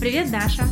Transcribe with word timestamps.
Привет, 0.00 0.30
Даша. 0.30 0.62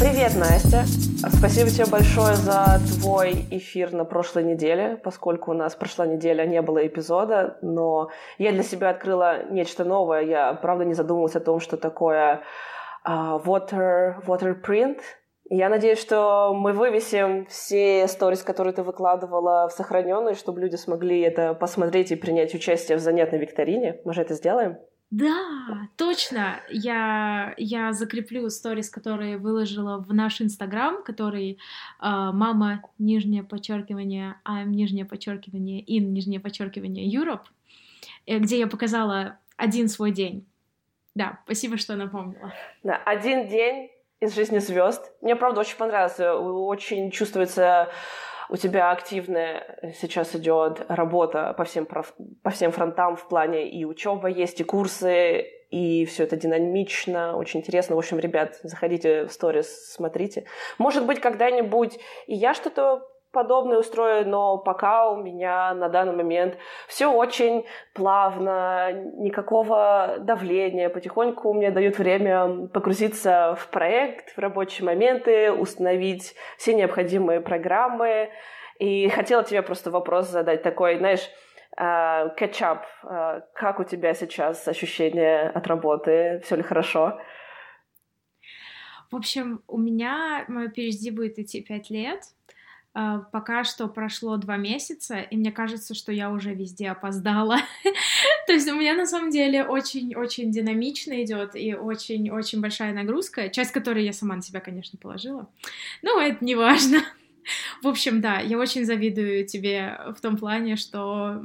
Привет, 0.00 0.34
Настя. 0.36 0.84
Спасибо 1.28 1.68
тебе 1.68 1.84
большое 1.84 2.34
за 2.34 2.80
твой 2.98 3.44
эфир 3.50 3.92
на 3.92 4.06
прошлой 4.06 4.44
неделе, 4.44 4.98
поскольку 5.04 5.50
у 5.50 5.54
нас 5.54 5.74
прошла 5.74 6.06
неделя, 6.06 6.46
не 6.46 6.62
было 6.62 6.86
эпизода, 6.86 7.58
но 7.60 8.08
я 8.38 8.52
для 8.52 8.62
себя 8.62 8.88
открыла 8.88 9.44
нечто 9.50 9.84
новое. 9.84 10.22
Я, 10.22 10.54
правда, 10.54 10.86
не 10.86 10.94
задумывалась 10.94 11.36
о 11.36 11.40
том, 11.40 11.60
что 11.60 11.76
такое 11.76 12.42
uh, 13.06 13.44
water, 13.44 14.24
water 14.26 14.54
print. 14.58 15.00
Я 15.50 15.68
надеюсь, 15.68 16.00
что 16.00 16.54
мы 16.54 16.72
вывесим 16.72 17.44
все 17.50 18.08
сторис, 18.08 18.42
которые 18.42 18.72
ты 18.72 18.82
выкладывала, 18.82 19.68
в 19.68 19.72
сохраненные, 19.72 20.34
чтобы 20.34 20.62
люди 20.62 20.76
смогли 20.76 21.20
это 21.20 21.52
посмотреть 21.52 22.12
и 22.12 22.16
принять 22.16 22.54
участие 22.54 22.96
в 22.96 23.02
занятной 23.02 23.40
викторине. 23.40 24.00
Мы 24.06 24.14
же 24.14 24.22
это 24.22 24.32
сделаем? 24.32 24.78
Да, 25.14 25.88
точно. 25.96 26.60
Я, 26.68 27.54
я 27.56 27.92
закреплю 27.92 28.50
сторис, 28.50 28.90
которые 28.90 29.38
выложила 29.38 29.98
в 29.98 30.12
наш 30.12 30.40
инстаграм, 30.40 31.04
который 31.04 31.52
э, 31.52 31.56
мама 32.00 32.82
нижнее 32.98 33.44
подчеркивание, 33.44 34.40
а 34.42 34.64
нижнее 34.64 35.04
подчеркивание, 35.04 35.84
ин 35.86 36.12
нижнее 36.12 36.40
подчеркивание 36.40 37.06
Europe, 37.08 37.44
э, 38.26 38.38
где 38.38 38.58
я 38.58 38.66
показала 38.66 39.38
один 39.56 39.88
свой 39.88 40.10
день. 40.10 40.48
Да, 41.14 41.38
спасибо, 41.44 41.76
что 41.76 41.94
напомнила. 41.94 42.52
Да, 42.82 42.96
один 42.96 43.46
день 43.46 43.92
из 44.18 44.34
жизни 44.34 44.58
звезд. 44.58 45.12
Мне, 45.20 45.36
правда, 45.36 45.60
очень 45.60 45.76
понравилось. 45.76 46.18
Очень 46.18 47.12
чувствуется 47.12 47.88
у 48.54 48.56
тебя 48.56 48.92
активная 48.92 49.80
сейчас 50.00 50.36
идет 50.36 50.86
работа 50.86 51.54
по 51.58 51.64
всем, 51.64 51.86
по 51.86 52.50
всем 52.50 52.70
фронтам 52.70 53.16
в 53.16 53.26
плане 53.26 53.68
и 53.68 53.84
учеба 53.84 54.28
есть, 54.28 54.60
и 54.60 54.64
курсы, 54.64 55.40
и 55.70 56.04
все 56.04 56.22
это 56.22 56.36
динамично, 56.36 57.36
очень 57.36 57.60
интересно. 57.60 57.96
В 57.96 57.98
общем, 57.98 58.20
ребят, 58.20 58.60
заходите 58.62 59.24
в 59.24 59.32
сторис, 59.32 59.92
смотрите. 59.92 60.44
Может 60.78 61.04
быть, 61.04 61.18
когда-нибудь 61.18 61.98
и 62.28 62.34
я 62.36 62.54
что-то 62.54 63.02
подобное 63.34 63.78
устрою, 63.78 64.26
но 64.26 64.56
пока 64.56 65.10
у 65.10 65.22
меня 65.22 65.74
на 65.74 65.90
данный 65.90 66.14
момент 66.14 66.56
все 66.88 67.12
очень 67.12 67.66
плавно, 67.92 68.92
никакого 69.18 70.16
давления, 70.20 70.88
потихоньку 70.88 71.52
мне 71.52 71.70
дают 71.70 71.98
время 71.98 72.68
погрузиться 72.68 73.56
в 73.58 73.68
проект, 73.68 74.30
в 74.30 74.38
рабочие 74.38 74.86
моменты, 74.86 75.52
установить 75.52 76.34
все 76.56 76.74
необходимые 76.74 77.40
программы. 77.40 78.30
И 78.78 79.08
хотела 79.08 79.44
тебе 79.44 79.62
просто 79.62 79.90
вопрос 79.90 80.28
задать 80.28 80.62
такой, 80.62 80.96
знаешь, 80.96 81.28
кетчап, 82.36 82.86
uh, 83.02 83.10
uh, 83.10 83.42
как 83.54 83.80
у 83.80 83.84
тебя 83.84 84.14
сейчас 84.14 84.66
ощущение 84.68 85.48
от 85.48 85.66
работы? 85.66 86.40
Все 86.44 86.56
ли 86.56 86.62
хорошо? 86.62 87.18
В 89.10 89.16
общем, 89.16 89.62
у 89.68 89.78
меня 89.78 90.44
мое 90.48 90.68
PhD 90.68 91.12
будет 91.12 91.38
идти 91.38 91.62
пять 91.62 91.90
лет, 91.90 92.22
пока 92.94 93.64
что 93.64 93.88
прошло 93.88 94.36
два 94.36 94.56
месяца, 94.56 95.16
и 95.16 95.36
мне 95.36 95.50
кажется, 95.50 95.94
что 95.94 96.12
я 96.12 96.30
уже 96.30 96.54
везде 96.54 96.90
опоздала. 96.90 97.58
То 98.46 98.52
есть 98.52 98.70
у 98.70 98.76
меня 98.76 98.94
на 98.94 99.04
самом 99.04 99.30
деле 99.30 99.64
очень-очень 99.64 100.52
динамично 100.52 101.22
идет 101.24 101.56
и 101.56 101.74
очень-очень 101.74 102.60
большая 102.60 102.94
нагрузка, 102.94 103.48
часть 103.48 103.72
которой 103.72 104.04
я 104.04 104.12
сама 104.12 104.36
на 104.36 104.42
себя, 104.42 104.60
конечно, 104.60 104.96
положила. 104.98 105.48
Но 106.02 106.20
это 106.20 106.44
не 106.44 106.54
важно. 106.54 106.98
В 107.82 107.88
общем, 107.88 108.20
да, 108.20 108.38
я 108.38 108.58
очень 108.58 108.84
завидую 108.84 109.44
тебе 109.44 109.98
в 110.16 110.20
том 110.20 110.36
плане, 110.36 110.76
что 110.76 111.42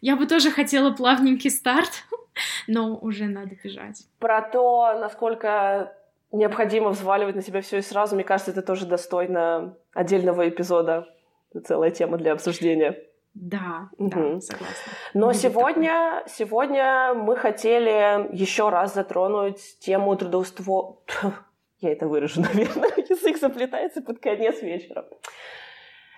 я 0.00 0.16
бы 0.16 0.26
тоже 0.26 0.50
хотела 0.50 0.90
плавненький 0.90 1.50
старт, 1.50 2.04
но 2.66 2.96
уже 2.96 3.26
надо 3.26 3.56
бежать. 3.62 4.04
Про 4.18 4.42
то, 4.42 4.98
насколько 5.00 5.94
необходимо 6.32 6.90
взваливать 6.90 7.36
на 7.36 7.42
себя 7.42 7.60
все 7.60 7.78
и 7.78 7.82
сразу, 7.82 8.14
мне 8.14 8.24
кажется, 8.24 8.50
это 8.50 8.62
тоже 8.62 8.86
достойно 8.86 9.76
отдельного 9.92 10.48
эпизода. 10.48 11.06
Это 11.50 11.66
целая 11.66 11.90
тема 11.90 12.16
для 12.16 12.32
обсуждения. 12.32 12.98
Да, 13.34 13.88
угу. 13.96 14.10
да, 14.10 14.40
согласна. 14.40 14.92
Но 15.14 15.26
Будет 15.28 15.40
сегодня, 15.40 16.22
сегодня 16.26 17.14
мы 17.14 17.36
хотели 17.36 18.28
еще 18.34 18.68
раз 18.68 18.94
затронуть 18.94 19.78
тему 19.80 20.14
трудоустройства. 20.16 20.96
Я 21.80 21.92
это 21.92 22.06
выражу, 22.06 22.40
наверное, 22.54 22.90
язык 22.96 23.38
заплетается 23.38 24.02
под 24.02 24.18
конец 24.18 24.60
вечера. 24.60 25.06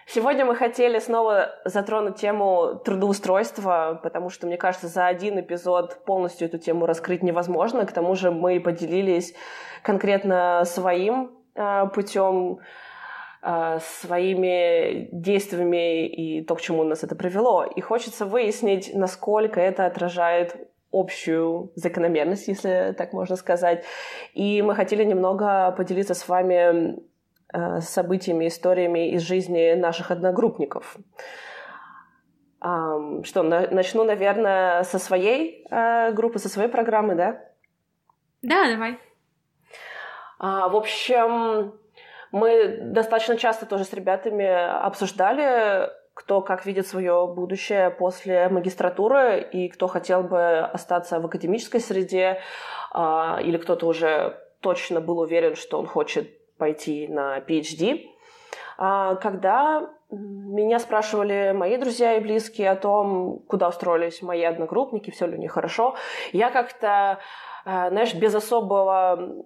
Сегодня 0.07 0.45
мы 0.45 0.55
хотели 0.55 0.99
снова 0.99 1.55
затронуть 1.65 2.17
тему 2.17 2.81
трудоустройства, 2.85 3.99
потому 4.03 4.29
что, 4.29 4.47
мне 4.47 4.59
кажется, 4.59 4.87
за 4.87 5.07
один 5.07 5.41
эпизод 5.41 6.05
полностью 6.05 6.47
эту 6.47 6.59
тему 6.59 6.85
раскрыть 6.87 7.23
невозможно. 7.23 7.87
К 7.87 7.93
тому 7.93 8.15
же 8.15 8.31
мы 8.31 8.61
поделились 8.61 9.35
конкретно 9.83 10.63
своим 10.67 11.33
э, 11.55 11.87
путем, 11.95 12.59
э, 13.43 13.79
своими 13.81 15.09
действиями 15.11 16.07
и 16.07 16.45
то, 16.45 16.55
к 16.55 16.61
чему 16.61 16.85
нас 16.85 17.03
это 17.03 17.17
привело. 17.17 17.65
И 17.65 17.81
хочется 17.81 18.27
выяснить, 18.27 18.95
насколько 18.95 19.59
это 19.59 19.87
отражает 19.87 20.55
общую 20.93 21.73
закономерность, 21.77 22.47
если 22.47 22.95
так 22.97 23.15
можно 23.15 23.37
сказать. 23.37 23.85
И 24.35 24.61
мы 24.61 24.75
хотели 24.75 25.03
немного 25.03 25.73
поделиться 25.73 26.15
с 26.15 26.29
вами 26.29 26.99
событиями, 27.81 28.49
историями 28.49 29.11
из 29.11 29.23
жизни 29.23 29.75
наших 29.75 30.11
одногруппников. 30.11 30.97
Что, 32.59 33.43
начну, 33.43 34.05
наверное, 34.05 34.85
со 34.85 34.99
своей 34.99 35.67
э, 35.71 36.13
группы, 36.13 36.39
со 36.39 36.49
своей 36.49 36.71
программы, 36.71 37.15
да? 37.15 37.39
Да, 38.41 38.67
давай. 38.69 38.99
А, 40.39 40.69
в 40.69 40.77
общем, 40.77 41.75
мы 42.33 42.79
достаточно 42.81 43.37
часто 43.37 43.67
тоже 43.67 43.85
с 43.85 43.93
ребятами 43.93 44.47
обсуждали, 44.47 45.91
кто 46.15 46.41
как 46.41 46.67
видит 46.67 46.87
свое 46.87 47.27
будущее 47.27 47.91
после 47.91 48.49
магистратуры 48.49 49.41
и 49.41 49.69
кто 49.69 49.87
хотел 49.87 50.23
бы 50.23 50.59
остаться 50.61 51.21
в 51.21 51.27
академической 51.27 51.81
среде, 51.81 52.41
а, 52.93 53.41
или 53.43 53.57
кто-то 53.57 53.87
уже 53.87 54.41
точно 54.61 55.01
был 55.01 55.19
уверен, 55.19 55.57
что 55.57 55.79
он 55.79 55.87
хочет 55.87 56.31
пойти 56.65 57.09
на 57.09 57.41
PhD, 57.41 58.07
а, 58.79 59.17
когда 59.17 59.91
меня 60.11 60.79
спрашивали 60.79 61.53
мои 61.53 61.77
друзья 61.77 62.15
и 62.15 62.21
близкие 62.21 62.71
о 62.71 62.77
том, 62.77 63.41
куда 63.47 63.69
устроились 63.69 64.23
мои 64.23 64.43
одногруппники, 64.43 65.11
все 65.11 65.27
ли 65.27 65.37
у 65.37 65.39
них 65.39 65.53
хорошо, 65.53 65.95
я 66.33 66.51
как-то, 66.51 67.19
а, 67.67 67.91
знаешь, 67.91 68.15
без 68.15 68.35
особого 68.35 69.45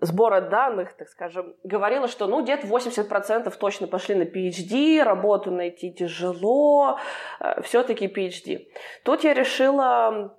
сбора 0.00 0.40
данных, 0.40 0.96
так 0.96 1.08
скажем, 1.08 1.54
говорила, 1.64 2.08
что 2.08 2.26
ну 2.26 2.42
где-то 2.42 2.66
80% 2.66 3.54
точно 3.58 3.86
пошли 3.88 4.14
на 4.14 4.22
PhD, 4.22 5.02
работу 5.02 5.50
найти 5.50 5.92
тяжело, 5.92 6.98
а, 7.40 7.60
все-таки 7.60 8.06
PhD. 8.06 8.68
Тут 9.04 9.22
я 9.24 9.34
решила 9.34 10.34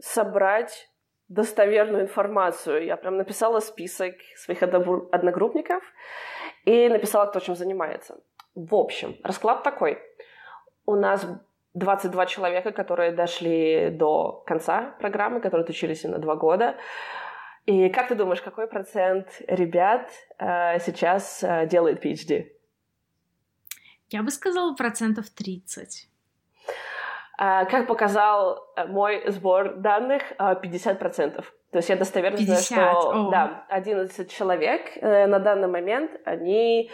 собрать 0.00 0.88
достоверную 1.34 2.02
информацию. 2.02 2.84
Я 2.84 2.96
прям 2.96 3.16
написала 3.16 3.60
список 3.60 4.14
своих 4.36 4.62
одногруппников 4.62 5.82
и 6.64 6.88
написала, 6.88 7.26
кто 7.26 7.40
чем 7.40 7.56
занимается. 7.56 8.16
В 8.54 8.74
общем, 8.74 9.16
расклад 9.24 9.62
такой. 9.62 9.98
У 10.86 10.94
нас 10.94 11.26
22 11.74 12.26
человека, 12.26 12.72
которые 12.72 13.12
дошли 13.12 13.90
до 13.90 14.42
конца 14.46 14.94
программы, 15.00 15.40
которые 15.40 15.64
отучились 15.64 16.04
на 16.04 16.18
два 16.18 16.36
года. 16.36 16.76
И 17.66 17.88
как 17.88 18.08
ты 18.08 18.14
думаешь, 18.14 18.42
какой 18.42 18.66
процент 18.66 19.42
ребят 19.48 20.10
э, 20.38 20.78
сейчас 20.80 21.42
э, 21.42 21.66
делает 21.66 22.04
PhD? 22.04 22.46
Я 24.10 24.22
бы 24.22 24.30
сказала 24.30 24.74
процентов 24.74 25.30
30. 25.30 26.08
А, 27.36 27.64
как 27.64 27.86
показал 27.86 28.64
э, 28.76 28.86
мой 28.86 29.22
сбор 29.30 29.76
данных, 29.76 30.22
50%. 30.38 31.38
А, 31.38 31.42
То 31.72 31.78
есть 31.78 31.88
я 31.88 31.96
достоверно 31.96 32.38
50. 32.38 32.60
знаю, 32.60 33.00
что 33.00 33.10
О. 33.10 33.30
да, 33.30 33.64
11 33.68 34.30
человек 34.30 34.82
э, 34.96 35.26
на 35.26 35.38
данный 35.38 35.68
момент, 35.68 36.12
они 36.24 36.90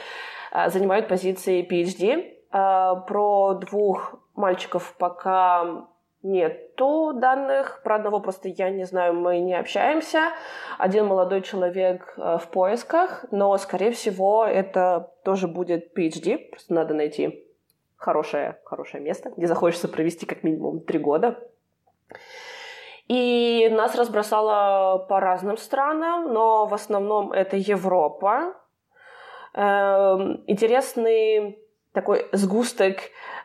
а, 0.50 0.69
занимают 0.70 1.08
позиции 1.08 1.66
PhD. 1.66 2.37
Про 2.50 3.54
двух 3.54 4.16
мальчиков 4.34 4.96
пока 4.98 5.87
нету 6.22 7.12
данных. 7.14 7.81
Про 7.82 7.96
одного 7.96 8.20
просто 8.20 8.48
я 8.48 8.70
не 8.70 8.84
знаю, 8.84 9.14
мы 9.14 9.38
не 9.38 9.54
общаемся. 9.54 10.31
Один 10.78 11.06
молодой 11.06 11.43
человек 11.43 12.14
э, 12.16 12.38
в 12.38 12.48
поисках, 12.48 13.25
но, 13.31 13.56
скорее 13.56 13.93
всего, 13.93 14.44
это 14.44 15.12
тоже 15.25 15.48
будет 15.48 15.96
PhD. 15.96 16.38
Просто 16.50 16.75
надо 16.75 16.94
найти 16.94 17.46
хорошее, 18.00 18.58
хорошее 18.64 19.02
место, 19.02 19.31
где 19.37 19.47
захочется 19.47 19.88
провести 19.88 20.26
как 20.26 20.43
минимум 20.43 20.81
три 20.81 20.99
года. 20.99 21.38
И 23.06 23.69
нас 23.70 23.94
разбросало 23.94 24.99
по 24.99 25.20
разным 25.20 25.56
странам, 25.56 26.32
но 26.32 26.67
в 26.67 26.75
основном 26.75 27.32
это 27.32 27.56
Европа. 27.56 28.55
Эм, 29.55 30.44
интересный 30.47 31.58
такой 31.93 32.29
сгусток 32.32 32.99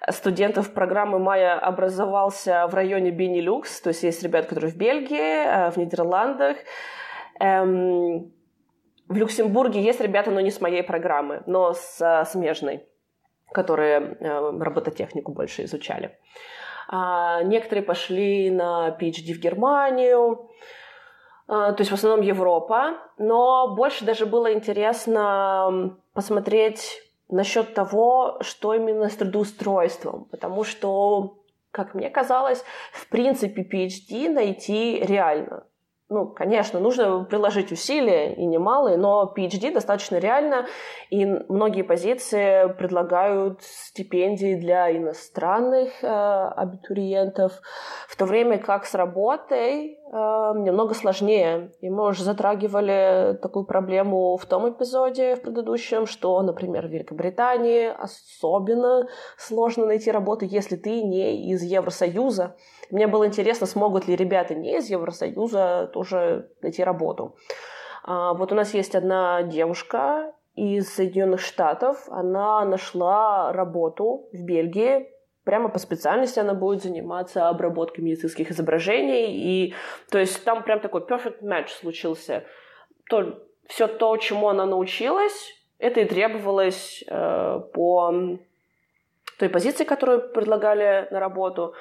студентов 0.10 0.74
программы 0.74 1.20
Майя 1.20 1.60
образовался 1.60 2.68
в 2.68 2.76
районе 2.76 3.12
Бенилюкс, 3.12 3.82
то 3.82 3.90
есть 3.90 4.04
есть 4.04 4.24
ребята, 4.24 4.50
которые 4.50 4.72
в 4.72 4.78
Бельгии, 4.78 5.68
э, 5.68 5.72
в 5.72 5.78
Нидерландах, 5.78 6.58
Эм, 7.40 8.32
в 9.08 9.16
Люксембурге 9.16 9.82
есть 9.82 10.00
ребята, 10.00 10.32
но 10.32 10.40
не 10.40 10.52
с 10.52 10.62
моей 10.62 10.84
программы, 10.84 11.44
но 11.46 11.74
с 11.74 12.26
смежной, 12.32 12.88
которые 13.52 14.18
э, 14.20 14.60
робототехнику 14.60 15.32
больше 15.32 15.64
изучали. 15.64 16.18
А 16.88 17.42
некоторые 17.44 17.84
пошли 17.84 18.52
на 18.52 18.96
PhD 19.00 19.34
в 19.34 19.40
Германию, 19.40 20.50
а, 21.48 21.74
то 21.74 21.82
есть 21.82 21.92
в 21.92 21.94
основном 21.94 22.22
Европа, 22.22 22.98
но 23.18 23.74
больше 23.76 24.06
даже 24.06 24.26
было 24.26 24.54
интересно 24.54 25.98
посмотреть 26.14 27.02
насчет 27.30 27.74
того, 27.74 28.38
что 28.42 28.74
именно 28.74 29.10
с 29.10 29.16
трудоустройством, 29.16 30.26
потому 30.26 30.64
что, 30.64 31.38
как 31.72 31.94
мне 31.94 32.10
казалось, 32.10 32.64
в 32.94 33.10
принципе 33.10 33.64
PhD 33.64 34.30
найти 34.30 35.00
реально 35.00 35.66
ну, 36.08 36.28
конечно, 36.28 36.80
нужно 36.80 37.24
приложить 37.24 37.72
усилия, 37.72 38.34
и 38.34 38.46
немалые, 38.46 38.96
но 38.96 39.34
PhD 39.36 39.74
достаточно 39.74 40.18
реально, 40.18 40.68
и 41.10 41.26
многие 41.26 41.82
позиции 41.82 42.72
предлагают 42.74 43.64
стипендии 43.64 44.56
для 44.56 44.96
иностранных 44.96 46.04
э, 46.04 46.08
абитуриентов, 46.08 47.54
в 48.08 48.16
то 48.18 48.26
время 48.26 48.60
как 48.60 48.86
с 48.86 48.94
работой 48.94 49.98
немного 50.16 50.94
сложнее. 50.94 51.72
И 51.82 51.90
мы 51.90 52.08
уже 52.08 52.24
затрагивали 52.24 53.38
такую 53.42 53.66
проблему 53.66 54.38
в 54.38 54.46
том 54.46 54.70
эпизоде, 54.70 55.36
в 55.36 55.42
предыдущем, 55.42 56.06
что, 56.06 56.42
например, 56.42 56.88
в 56.88 56.92
Великобритании 56.92 57.88
особенно 57.88 59.08
сложно 59.38 59.86
найти 59.86 60.12
работу, 60.12 60.46
если 60.46 60.76
ты 60.76 61.04
не 61.04 61.52
из 61.52 61.62
Евросоюза, 61.64 62.56
мне 62.92 63.08
было 63.08 63.26
интересно, 63.28 63.68
смогут 63.68 64.08
ли 64.08 64.16
ребята 64.16 64.56
не 64.56 64.78
из 64.78 64.90
Евросоюза 64.90 65.90
тоже 65.94 66.50
найти 66.62 66.84
работу. 66.84 67.36
А, 68.04 68.34
вот 68.34 68.52
у 68.52 68.56
нас 68.56 68.74
есть 68.74 68.96
одна 68.96 69.44
девушка 69.44 70.34
из 70.56 70.94
Соединенных 70.94 71.42
Штатов. 71.42 72.06
Она 72.10 72.64
нашла 72.66 73.52
работу 73.52 74.30
в 74.32 74.42
Бельгии. 74.42 75.10
Прямо 75.46 75.70
по 75.70 75.80
специальности 75.80 76.40
она 76.40 76.54
будет 76.54 76.82
заниматься 76.82 77.48
обработкой 77.48 78.04
медицинских 78.04 78.52
изображений. 78.52 79.28
И, 79.32 79.76
то 80.12 80.18
есть 80.20 80.44
там 80.44 80.64
прям 80.64 80.80
такой 80.80 81.02
perfect 81.02 81.44
match 81.44 81.70
случился. 81.80 82.44
То, 83.10 83.40
все 83.68 83.88
то, 83.88 84.18
чему 84.18 84.50
она 84.50 84.66
научилась, 84.66 85.54
это 85.78 86.02
и 86.02 86.06
требовалось 86.06 87.04
э, 87.08 87.62
по 87.74 88.12
той 89.38 89.50
позиции, 89.50 89.84
которую 89.84 90.34
предлагали 90.34 91.08
на 91.12 91.20
работу. 91.20 91.76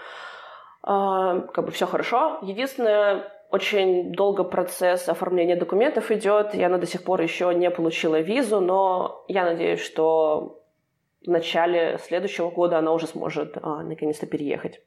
А, 0.82 1.40
как 1.40 1.64
бы 1.64 1.70
все 1.70 1.87
хорошо. 1.87 2.38
Единственное, 2.43 3.32
очень 3.50 4.12
долго 4.12 4.44
процесс 4.44 5.08
оформления 5.08 5.56
документов 5.56 6.10
идет. 6.10 6.55
Я 6.55 6.69
на 6.69 6.78
до 6.78 6.87
сих 6.87 7.05
пор 7.05 7.22
еще 7.22 7.55
не 7.55 7.70
получила 7.70 8.20
визу, 8.20 8.60
но 8.60 9.25
я 9.28 9.44
надеюсь, 9.44 9.81
что 9.81 10.63
в 11.25 11.31
начале 11.31 11.99
следующего 11.99 12.50
года 12.50 12.79
она 12.79 12.93
уже 12.93 13.06
сможет 13.06 13.56
а, 13.61 13.82
наконец-то 13.82 14.26
переехать. 14.26 14.81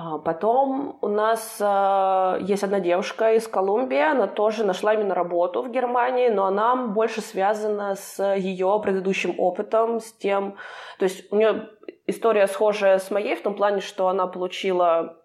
А, 0.00 0.18
потом 0.18 0.96
у 1.00 1.08
нас 1.08 1.56
э, 1.60 2.38
есть 2.42 2.62
одна 2.62 2.78
девушка 2.78 3.32
из 3.34 3.48
Колумбии, 3.48 3.98
она 3.98 4.28
тоже 4.28 4.64
нашла 4.64 4.94
именно 4.94 5.12
работу 5.12 5.62
в 5.62 5.72
Германии, 5.72 6.28
но 6.28 6.44
она 6.46 6.76
больше 6.76 7.20
связана 7.20 7.96
с 7.96 8.34
ее 8.36 8.80
предыдущим 8.80 9.34
опытом, 9.38 9.98
с 9.98 10.12
тем, 10.12 10.56
то 11.00 11.04
есть 11.04 11.32
у 11.32 11.36
нее 11.36 11.68
история 12.06 12.46
схожая 12.46 12.98
с 12.98 13.10
моей 13.10 13.34
в 13.34 13.42
том 13.42 13.56
плане, 13.56 13.80
что 13.80 14.06
она 14.06 14.28
получила, 14.28 15.16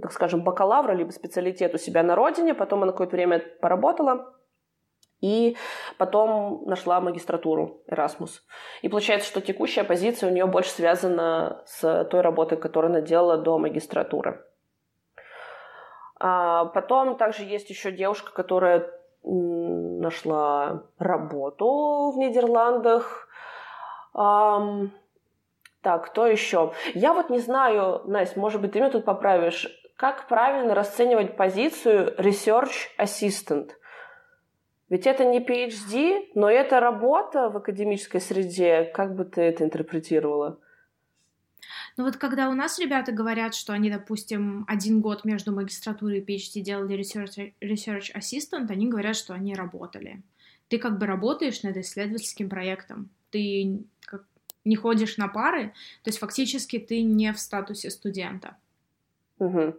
так 0.00 0.12
скажем, 0.12 0.44
бакалавра 0.44 0.92
либо 0.92 1.10
специалитет 1.10 1.74
у 1.74 1.78
себя 1.78 2.04
на 2.04 2.14
родине, 2.14 2.54
потом 2.54 2.84
она 2.84 2.92
какое-то 2.92 3.16
время 3.16 3.42
поработала, 3.60 4.32
и 5.24 5.56
потом 5.96 6.64
нашла 6.66 7.00
магистратуру 7.00 7.80
Erasmus. 7.88 8.42
И 8.82 8.90
получается, 8.90 9.26
что 9.26 9.40
текущая 9.40 9.82
позиция 9.82 10.28
у 10.28 10.32
нее 10.34 10.44
больше 10.44 10.68
связана 10.68 11.62
с 11.64 12.04
той 12.10 12.20
работой, 12.20 12.58
которую 12.58 12.90
она 12.90 13.00
делала 13.00 13.38
до 13.38 13.56
магистратуры. 13.56 14.44
А 16.20 16.66
потом 16.66 17.16
также 17.16 17.44
есть 17.44 17.70
еще 17.70 17.90
девушка, 17.90 18.32
которая 18.32 18.90
нашла 19.22 20.82
работу 20.98 22.12
в 22.14 22.18
Нидерландах. 22.18 23.26
Um, 24.14 24.90
так, 25.80 26.04
кто 26.06 26.26
еще? 26.26 26.74
Я 26.92 27.14
вот 27.14 27.30
не 27.30 27.38
знаю, 27.38 28.02
Настя, 28.04 28.38
может 28.38 28.60
быть, 28.60 28.72
ты 28.72 28.80
меня 28.80 28.90
тут 28.90 29.06
поправишь, 29.06 29.66
как 29.96 30.28
правильно 30.28 30.74
расценивать 30.74 31.38
позицию 31.38 32.14
research 32.18 32.90
assistant– 32.98 33.70
ведь 34.90 35.06
это 35.06 35.24
не 35.24 35.40
PhD, 35.40 36.28
но 36.34 36.50
это 36.50 36.80
работа 36.80 37.48
в 37.48 37.56
академической 37.56 38.20
среде. 38.20 38.84
Как 38.94 39.14
бы 39.14 39.24
ты 39.24 39.40
это 39.40 39.64
интерпретировала? 39.64 40.58
Ну 41.96 42.04
вот 42.04 42.16
когда 42.16 42.48
у 42.50 42.54
нас 42.54 42.78
ребята 42.78 43.12
говорят, 43.12 43.54
что 43.54 43.72
они, 43.72 43.90
допустим, 43.90 44.64
один 44.68 45.00
год 45.00 45.24
между 45.24 45.52
магистратурой 45.52 46.18
и 46.18 46.24
PhD 46.24 46.60
делали 46.60 46.98
research, 46.98 47.54
research 47.62 48.14
assistant, 48.14 48.70
они 48.70 48.88
говорят, 48.88 49.16
что 49.16 49.32
они 49.32 49.54
работали. 49.54 50.22
Ты 50.68 50.78
как 50.78 50.98
бы 50.98 51.06
работаешь 51.06 51.62
над 51.62 51.76
исследовательским 51.76 52.48
проектом. 52.48 53.10
Ты 53.30 53.84
как, 54.00 54.24
не 54.64 54.76
ходишь 54.76 55.16
на 55.16 55.28
пары, 55.28 55.68
то 56.02 56.08
есть 56.08 56.18
фактически 56.18 56.78
ты 56.78 57.02
не 57.02 57.32
в 57.32 57.38
статусе 57.38 57.90
студента. 57.90 58.56
Угу. 59.38 59.76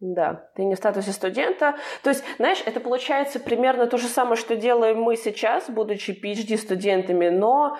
Да, 0.00 0.48
ты 0.54 0.64
не 0.64 0.74
в 0.74 0.78
статусе 0.78 1.12
студента. 1.12 1.74
То 2.02 2.10
есть, 2.10 2.22
знаешь, 2.36 2.62
это 2.66 2.80
получается 2.80 3.40
примерно 3.40 3.86
то 3.86 3.96
же 3.96 4.08
самое, 4.08 4.36
что 4.36 4.54
делаем 4.54 5.00
мы 5.00 5.16
сейчас, 5.16 5.70
будучи 5.70 6.10
PhD-студентами, 6.10 7.30
но 7.30 7.78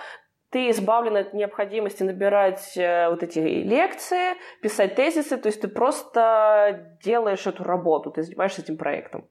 ты 0.50 0.70
избавлен 0.70 1.16
от 1.16 1.34
необходимости 1.34 2.02
набирать 2.02 2.76
э, 2.78 3.10
вот 3.10 3.22
эти 3.22 3.40
лекции, 3.40 4.36
писать 4.62 4.94
тезисы, 4.94 5.36
то 5.36 5.48
есть 5.48 5.60
ты 5.60 5.68
просто 5.68 6.96
делаешь 7.02 7.46
эту 7.46 7.62
работу, 7.64 8.10
ты 8.10 8.22
занимаешься 8.22 8.62
этим 8.62 8.78
проектом. 8.78 9.28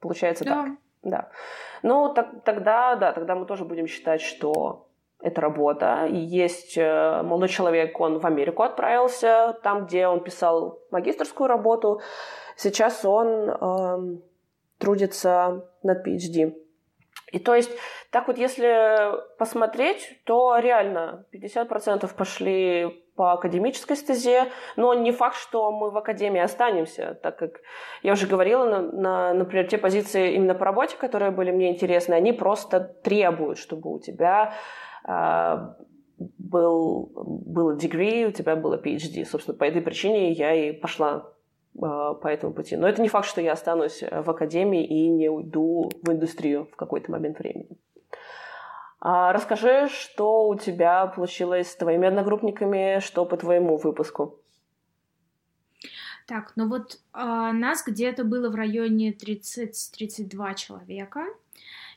Получается 0.00 0.44
да. 0.44 0.50
так. 0.50 0.72
Да. 1.02 1.30
Ну, 1.82 2.12
так, 2.12 2.42
тогда, 2.44 2.96
да, 2.96 3.12
тогда 3.12 3.34
мы 3.34 3.46
тоже 3.46 3.64
будем 3.64 3.86
считать, 3.86 4.20
что 4.20 4.89
это 5.22 5.40
работа. 5.40 6.06
И 6.06 6.16
есть 6.16 6.76
э, 6.76 7.22
молодой 7.22 7.48
человек, 7.48 7.98
он 8.00 8.18
в 8.18 8.26
Америку 8.26 8.62
отправился, 8.62 9.58
там, 9.62 9.86
где 9.86 10.06
он 10.06 10.20
писал 10.20 10.80
магистрскую 10.90 11.48
работу. 11.48 12.00
Сейчас 12.56 13.04
он 13.04 13.50
э, 13.50 14.18
трудится 14.78 15.64
над 15.82 16.06
PhD. 16.06 16.54
И 17.32 17.38
то 17.38 17.54
есть, 17.54 17.70
так 18.10 18.26
вот, 18.26 18.38
если 18.38 19.36
посмотреть, 19.38 20.20
то 20.24 20.58
реально 20.58 21.26
50% 21.32 22.12
пошли 22.14 23.04
по 23.14 23.32
академической 23.32 23.96
стезе, 23.96 24.46
но 24.76 24.94
не 24.94 25.12
факт, 25.12 25.36
что 25.36 25.70
мы 25.70 25.90
в 25.90 25.98
академии 25.98 26.40
останемся, 26.40 27.18
так 27.22 27.38
как 27.38 27.60
я 28.02 28.14
уже 28.14 28.26
говорила, 28.26 28.64
на, 28.64 28.80
на, 28.80 29.34
например, 29.34 29.68
те 29.68 29.78
позиции 29.78 30.34
именно 30.34 30.54
по 30.54 30.64
работе, 30.64 30.96
которые 30.96 31.30
были 31.30 31.50
мне 31.50 31.70
интересны, 31.70 32.14
они 32.14 32.32
просто 32.32 32.80
требуют, 32.80 33.58
чтобы 33.58 33.92
у 33.92 34.00
тебя 34.00 34.54
был, 36.38 37.12
было 37.14 37.76
degree, 37.76 38.26
у 38.26 38.32
тебя 38.32 38.56
было 38.56 38.76
PhD. 38.76 39.24
Собственно, 39.24 39.56
по 39.56 39.64
этой 39.64 39.82
причине 39.82 40.32
я 40.32 40.54
и 40.54 40.72
пошла 40.72 41.32
а, 41.80 42.14
по 42.14 42.28
этому 42.28 42.52
пути. 42.52 42.76
Но 42.76 42.88
это 42.88 43.00
не 43.00 43.08
факт, 43.08 43.26
что 43.26 43.40
я 43.40 43.52
останусь 43.52 44.02
в 44.02 44.30
академии 44.30 44.84
и 44.84 45.08
не 45.08 45.28
уйду 45.28 45.90
в 46.02 46.10
индустрию 46.10 46.66
в 46.72 46.76
какой-то 46.76 47.10
момент 47.10 47.38
времени. 47.38 47.78
А 49.00 49.32
расскажи, 49.32 49.88
что 49.88 50.46
у 50.46 50.56
тебя 50.56 51.06
получилось 51.06 51.70
с 51.70 51.76
твоими 51.76 52.06
одногруппниками, 52.06 53.00
что 53.00 53.24
по 53.24 53.36
твоему 53.38 53.78
выпуску? 53.78 54.40
Так, 56.26 56.52
ну 56.54 56.68
вот 56.68 57.00
э, 57.14 57.18
нас 57.18 57.82
где-то 57.84 58.24
было 58.24 58.50
в 58.50 58.54
районе 58.54 59.12
30-32 59.12 60.54
человека. 60.54 61.24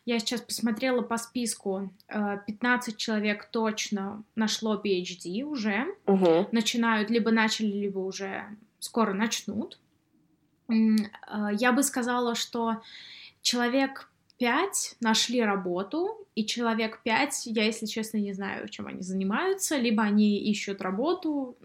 Я 0.05 0.19
сейчас 0.19 0.41
посмотрела 0.41 1.01
по 1.01 1.17
списку, 1.17 1.89
15 2.10 2.93
э, 2.93 2.98
человек 2.98 3.48
точно 3.51 4.24
нашло 4.36 4.81
PhD 4.83 5.43
уже, 5.43 5.86
угу. 6.05 6.48
начинают, 6.51 7.10
либо 7.10 7.31
начали, 7.31 7.67
либо 7.67 8.00
уже 8.00 8.43
скоро 8.79 9.13
начнут. 9.13 9.79
Э, 10.69 10.74
я 11.53 11.72
бы 11.72 11.83
сказала, 11.83 12.36
что 12.36 12.81
человек 13.41 14.10
5 14.39 14.98
нашли 15.00 15.41
работу, 15.41 16.17
и 16.36 16.45
человек 16.45 17.01
5, 17.03 17.45
я, 17.45 17.63
если 17.63 17.86
честно, 17.86 18.17
не 18.17 18.33
знаю, 18.33 18.67
чем 18.67 18.88
они 18.88 19.01
занимаются, 19.03 19.77
либо 19.77 20.03
они 20.03 20.39
ищут 20.39 20.81
работу, 20.81 21.55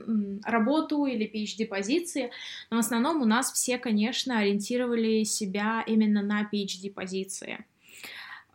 работу 0.45 1.07
или 1.07 1.27
PhD-позиции, 1.27 2.31
но 2.71 2.77
в 2.77 2.81
основном 2.81 3.23
у 3.23 3.25
нас 3.25 3.51
все, 3.51 3.79
конечно, 3.79 4.39
ориентировали 4.39 5.25
себя 5.25 5.83
именно 5.87 6.23
на 6.23 6.43
PhD-позиции. 6.43 7.65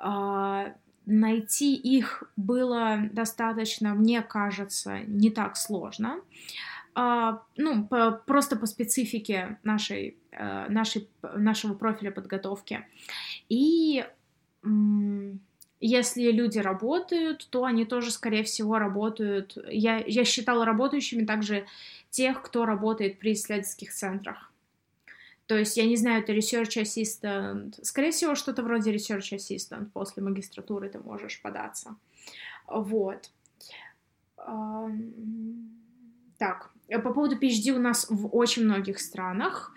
А, 0.06 0.74
найти 1.06 1.76
их 1.76 2.24
было 2.36 3.10
достаточно, 3.14 3.94
мне 3.94 4.22
кажется, 4.22 5.00
не 5.08 5.30
так 5.30 5.56
сложно. 5.56 6.20
а, 6.96 7.42
ну, 7.58 7.88
просто 8.28 8.56
по 8.56 8.66
специфике 8.68 9.58
нашей, 9.64 10.18
э, 10.32 10.68
нашей, 10.70 11.10
нашего 11.22 11.74
профиля 11.74 12.12
подготовки. 12.12 12.86
И 13.50 14.06
если 15.80 16.32
люди 16.32 16.60
работают, 16.60 17.48
то 17.50 17.66
они 17.66 17.86
тоже, 17.86 18.12
скорее 18.12 18.44
всего, 18.44 18.78
работают. 18.78 19.58
Я, 19.70 20.04
я 20.06 20.24
считала 20.24 20.66
работающими 20.66 21.26
также 21.26 21.66
тех, 22.12 22.44
кто 22.44 22.66
работает 22.66 23.20
при 23.20 23.34
исследовательских 23.34 23.92
центрах. 23.92 24.53
То 25.54 25.60
есть, 25.60 25.78
я 25.78 25.86
не 25.86 25.98
знаю, 25.98 26.24
это 26.24 26.34
research 26.34 26.82
assistant. 26.82 27.76
Скорее 27.86 28.10
всего, 28.10 28.34
что-то 28.34 28.64
вроде 28.64 28.92
research 28.92 29.38
assistant. 29.38 29.86
После 29.94 30.24
магистратуры 30.24 30.90
ты 30.90 30.98
можешь 30.98 31.40
податься. 31.44 31.96
Вот. 32.66 33.30
Так, 36.40 36.72
по 36.90 37.14
поводу 37.14 37.38
PhD 37.38 37.70
у 37.70 37.80
нас 37.80 38.08
в 38.10 38.36
очень 38.36 38.64
многих 38.66 39.00
странах 39.00 39.72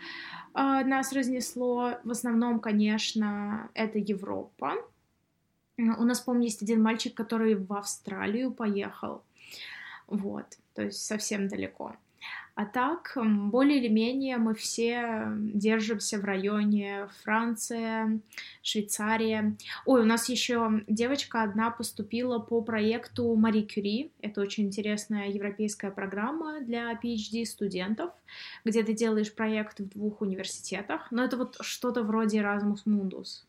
а, 0.55 0.83
нас 0.83 1.13
разнесло. 1.13 1.99
В 2.05 2.11
основном, 2.11 2.59
конечно, 2.59 3.69
это 3.75 3.99
Европа. 3.99 4.77
У 5.77 6.05
нас, 6.05 6.21
помню, 6.21 6.45
есть 6.45 6.63
один 6.63 6.83
мальчик, 6.83 7.13
который 7.13 7.55
в 7.55 7.71
Австралию 7.75 8.51
поехал. 8.51 9.23
Вот, 10.07 10.47
то 10.73 10.85
есть 10.85 11.05
совсем 11.05 11.49
далеко. 11.49 11.97
А 12.57 12.65
так, 12.65 13.19
более 13.51 13.79
или 13.79 13.89
менее 13.89 14.39
мы 14.39 14.55
все 14.55 15.27
держимся 15.39 16.19
в 16.19 16.25
районе 16.25 17.07
Франция, 17.23 18.19
Швейцария. 18.63 19.55
Ой, 19.85 20.01
у 20.01 20.05
нас 20.07 20.31
еще 20.31 20.83
девочка 20.89 21.43
одна 21.43 21.71
поступила 21.71 22.39
по 22.39 22.63
проекту 22.63 23.35
Мари 23.37 23.61
Кюри. 23.61 24.11
Это 24.23 24.41
очень 24.41 24.69
интересная 24.69 25.29
европейская 25.29 25.91
программа 25.91 26.63
для 26.63 26.95
PhD 26.95 27.45
студентов, 27.45 28.11
где 28.65 28.83
ты 28.83 28.95
делаешь 28.95 29.35
проект 29.35 29.81
в 29.81 29.91
двух 29.91 30.23
университетах. 30.23 31.09
Но 31.11 31.25
это 31.25 31.37
вот 31.37 31.59
что-то 31.61 32.05
вроде 32.05 32.39
Erasmus 32.39 32.87
Mundus. 32.87 33.45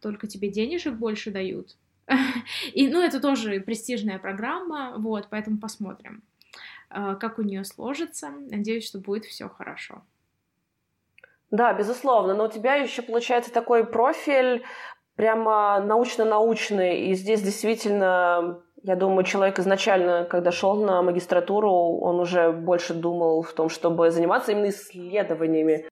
Только 0.00 0.28
тебе 0.28 0.48
денежек 0.48 0.94
больше 0.94 1.32
дают. 1.32 1.76
И, 2.72 2.86
ну, 2.86 3.02
это 3.02 3.18
тоже 3.18 3.58
престижная 3.58 4.20
программа, 4.20 4.94
вот, 4.96 5.26
поэтому 5.28 5.58
посмотрим. 5.58 6.22
А, 6.90 7.14
как 7.14 7.38
у 7.38 7.42
нее 7.42 7.64
сложится. 7.64 8.30
Надеюсь, 8.50 8.86
что 8.86 8.98
будет 8.98 9.24
все 9.24 9.48
хорошо. 9.48 10.02
Да, 11.50 11.72
безусловно, 11.72 12.34
но 12.34 12.44
у 12.44 12.48
тебя 12.48 12.74
еще 12.74 13.00
получается 13.02 13.52
такой 13.52 13.86
профиль 13.86 14.64
прямо 15.16 15.80
научно-научный, 15.80 17.06
и 17.06 17.14
здесь 17.14 17.40
действительно, 17.42 18.60
я 18.82 18.96
думаю, 18.96 19.24
человек 19.24 19.58
изначально, 19.58 20.24
когда 20.24 20.52
шел 20.52 20.76
на 20.76 21.02
магистратуру, 21.02 21.98
он 22.00 22.20
уже 22.20 22.52
больше 22.52 22.92
думал 22.94 23.42
в 23.42 23.52
том, 23.52 23.70
чтобы 23.70 24.10
заниматься 24.10 24.52
именно 24.52 24.68
исследованиями. 24.68 25.88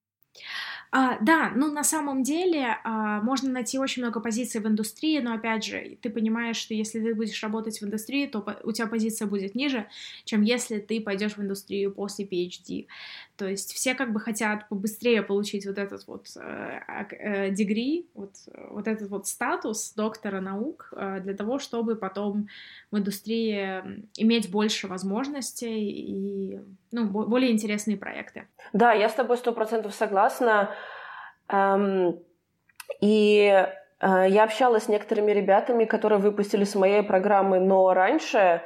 А, 0.98 1.18
да, 1.20 1.52
ну 1.54 1.70
на 1.70 1.84
самом 1.84 2.22
деле 2.22 2.78
а, 2.82 3.20
можно 3.20 3.50
найти 3.50 3.78
очень 3.78 4.02
много 4.02 4.18
позиций 4.18 4.62
в 4.62 4.66
индустрии, 4.66 5.20
но 5.20 5.34
опять 5.34 5.62
же, 5.62 5.98
ты 6.00 6.08
понимаешь, 6.08 6.56
что 6.56 6.72
если 6.72 7.00
ты 7.00 7.14
будешь 7.14 7.42
работать 7.42 7.78
в 7.78 7.84
индустрии, 7.84 8.26
то 8.26 8.42
у 8.64 8.72
тебя 8.72 8.86
позиция 8.86 9.28
будет 9.28 9.54
ниже, 9.54 9.86
чем 10.24 10.40
если 10.40 10.78
ты 10.78 11.02
пойдешь 11.02 11.36
в 11.36 11.42
индустрию 11.42 11.92
после 11.92 12.24
PhD. 12.24 12.86
То 13.36 13.46
есть 13.46 13.74
все 13.74 13.94
как 13.94 14.14
бы 14.14 14.20
хотят 14.20 14.70
побыстрее 14.70 15.22
получить 15.22 15.66
вот 15.66 15.76
этот 15.76 16.06
вот 16.06 16.28
э, 16.34 16.80
э, 17.10 17.50
degree, 17.50 18.06
вот, 18.14 18.32
вот 18.70 18.88
этот 18.88 19.10
вот 19.10 19.26
статус 19.26 19.92
доктора 19.94 20.40
наук 20.40 20.94
э, 20.96 21.20
для 21.20 21.34
того, 21.34 21.58
чтобы 21.58 21.96
потом 21.96 22.48
в 22.90 22.96
индустрии 22.96 23.82
иметь 24.16 24.50
больше 24.50 24.86
возможностей 24.86 25.90
и 25.90 26.60
ну, 26.92 27.06
более 27.06 27.52
интересные 27.52 27.96
проекты. 27.96 28.48
Да, 28.72 28.92
я 28.92 29.08
с 29.08 29.14
тобой 29.14 29.36
сто 29.36 29.52
процентов 29.52 29.94
согласна. 29.94 30.70
Эм, 31.48 32.18
и 33.00 33.66
э, 34.00 34.26
я 34.28 34.44
общалась 34.44 34.84
с 34.84 34.88
некоторыми 34.88 35.32
ребятами, 35.32 35.84
которые 35.84 36.18
выпустили 36.18 36.64
с 36.64 36.74
моей 36.74 37.02
программы, 37.02 37.60
но 37.60 37.92
раньше, 37.92 38.62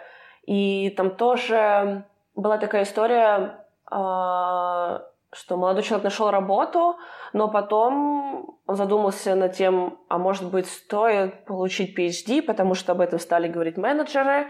и 0.47 0.91
там 0.97 1.11
тоже 1.11 2.05
была 2.35 2.59
такая 2.59 2.85
история, 2.85 3.65
э, 3.91 5.00
что 5.33 5.57
молодой 5.57 5.83
человек 5.83 6.05
нашел 6.05 6.31
работу, 6.31 6.97
но 7.33 7.49
потом 7.49 8.59
он 8.67 8.77
задумался 8.77 9.35
над 9.35 9.53
тем, 9.53 9.99
а 10.09 10.19
может 10.19 10.50
быть, 10.50 10.69
стоит 10.69 11.45
получить 11.45 11.97
PhD, 11.99 12.43
потому 12.43 12.75
что 12.75 12.93
об 12.93 13.00
этом 13.00 13.19
стали 13.19 13.49
говорить 13.49 13.77
менеджеры, 13.77 14.49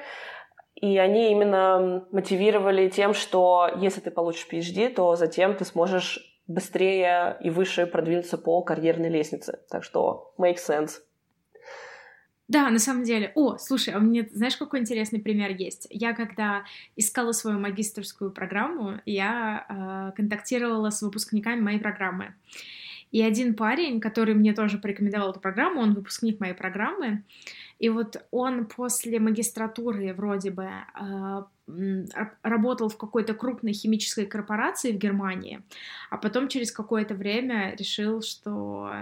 и 0.80 0.96
они 0.98 1.30
именно 1.30 2.06
мотивировали 2.10 2.88
тем, 2.88 3.14
что 3.14 3.70
если 3.80 4.00
ты 4.00 4.10
получишь 4.10 4.46
PhD, 4.50 4.88
то 4.88 5.14
затем 5.14 5.54
ты 5.54 5.64
сможешь 5.64 6.18
быстрее 6.46 7.36
и 7.40 7.50
выше 7.50 7.86
продвинуться 7.86 8.38
по 8.38 8.62
карьерной 8.62 9.10
лестнице. 9.10 9.60
Так 9.70 9.84
что 9.84 10.34
make 10.38 10.56
sense. 10.56 10.92
Да, 12.48 12.68
на 12.70 12.80
самом 12.80 13.04
деле. 13.04 13.30
О, 13.36 13.58
слушай, 13.58 13.94
а 13.94 14.00
меня, 14.00 14.26
знаешь, 14.32 14.56
какой 14.56 14.80
интересный 14.80 15.20
пример 15.20 15.50
есть? 15.52 15.86
Я 15.88 16.14
когда 16.14 16.64
искала 16.96 17.30
свою 17.30 17.60
магистрскую 17.60 18.32
программу, 18.32 19.00
я 19.06 19.66
э, 19.68 20.16
контактировала 20.16 20.90
с 20.90 21.00
выпускниками 21.00 21.60
моей 21.60 21.78
программы. 21.78 22.34
И 23.12 23.22
один 23.22 23.54
парень, 23.54 24.00
который 24.00 24.34
мне 24.34 24.52
тоже 24.52 24.78
порекомендовал 24.78 25.30
эту 25.30 25.38
программу, 25.38 25.80
он 25.80 25.94
выпускник 25.94 26.40
моей 26.40 26.54
программы, 26.54 27.22
и 27.80 27.88
вот 27.88 28.22
он 28.30 28.66
после 28.66 29.18
магистратуры 29.18 30.12
вроде 30.12 30.50
бы 30.50 30.68
э, 30.68 31.42
работал 32.42 32.90
в 32.90 32.98
какой-то 32.98 33.32
крупной 33.32 33.72
химической 33.72 34.26
корпорации 34.26 34.92
в 34.92 34.98
Германии, 34.98 35.62
а 36.10 36.18
потом 36.18 36.48
через 36.48 36.72
какое-то 36.72 37.14
время 37.14 37.74
решил, 37.74 38.20
что 38.20 38.92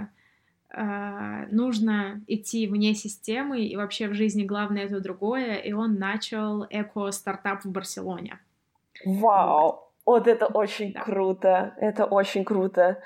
э, 0.71 1.47
нужно 1.51 2.23
идти 2.29 2.69
вне 2.69 2.95
системы, 2.95 3.63
и 3.63 3.75
вообще 3.75 4.07
в 4.07 4.15
жизни 4.15 4.45
главное 4.45 4.85
это 4.85 5.01
другое, 5.01 5.57
и 5.57 5.73
он 5.73 5.99
начал 5.99 6.65
эко-стартап 6.71 7.65
в 7.65 7.71
Барселоне. 7.73 8.39
Вау! 9.05 9.88
Вот. 10.09 10.27
Это 10.27 10.47
очень 10.47 10.95
да. 10.95 11.01
круто, 11.01 11.75
это 11.77 12.07
очень 12.07 12.43
круто. 12.43 13.03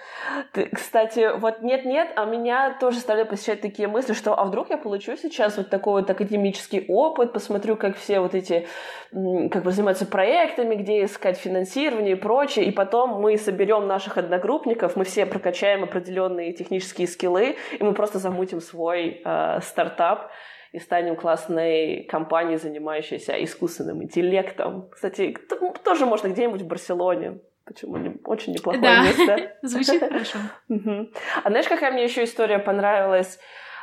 Ты, 0.52 0.66
кстати, 0.66 1.36
вот 1.36 1.60
нет-нет, 1.60 2.12
а 2.14 2.24
меня 2.26 2.76
тоже 2.78 3.00
стали 3.00 3.24
посещать 3.24 3.60
такие 3.60 3.88
мысли, 3.88 4.12
что 4.12 4.38
а 4.38 4.44
вдруг 4.44 4.70
я 4.70 4.76
получу 4.76 5.16
сейчас 5.16 5.56
вот 5.56 5.68
такой 5.68 6.02
вот 6.02 6.10
академический 6.10 6.84
опыт, 6.86 7.32
посмотрю, 7.32 7.74
как 7.76 7.96
все 7.96 8.20
вот 8.20 8.36
эти, 8.36 8.68
как 9.10 9.64
бы 9.64 9.72
занимаются 9.72 10.06
проектами, 10.06 10.76
где 10.76 11.04
искать 11.04 11.38
финансирование 11.38 12.12
и 12.12 12.20
прочее, 12.20 12.66
и 12.66 12.70
потом 12.70 13.20
мы 13.20 13.36
соберем 13.36 13.88
наших 13.88 14.16
одногруппников, 14.16 14.94
мы 14.94 15.02
все 15.04 15.26
прокачаем 15.26 15.82
определенные 15.82 16.52
технические 16.52 17.08
скиллы, 17.08 17.56
и 17.72 17.82
мы 17.82 17.94
просто 17.94 18.20
замутим 18.20 18.60
свой 18.60 19.22
э, 19.24 19.58
стартап 19.62 20.30
и 20.72 20.78
станем 20.78 21.16
классной 21.16 22.04
компанией, 22.04 22.56
занимающейся 22.56 23.42
искусственным 23.44 24.02
интеллектом. 24.02 24.88
Кстати, 24.90 25.36
тоже 25.84 26.06
можно 26.06 26.28
где-нибудь 26.28 26.62
в 26.62 26.66
Барселоне. 26.66 27.40
Почему 27.64 27.98
не? 27.98 28.16
Очень 28.24 28.54
неплохое 28.54 28.82
да. 28.82 29.04
место. 29.04 29.56
Звучит 29.62 30.00
хорошо. 30.00 30.38
А 30.68 31.48
знаешь, 31.48 31.68
какая 31.68 31.92
мне 31.92 32.04
еще 32.04 32.24
история 32.24 32.58
понравилась? 32.58 33.38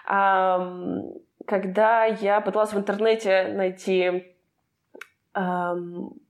Когда 0.05 2.05
я 2.05 2.41
пыталась 2.41 2.73
в 2.73 2.77
интернете 2.77 3.47
найти 3.53 4.35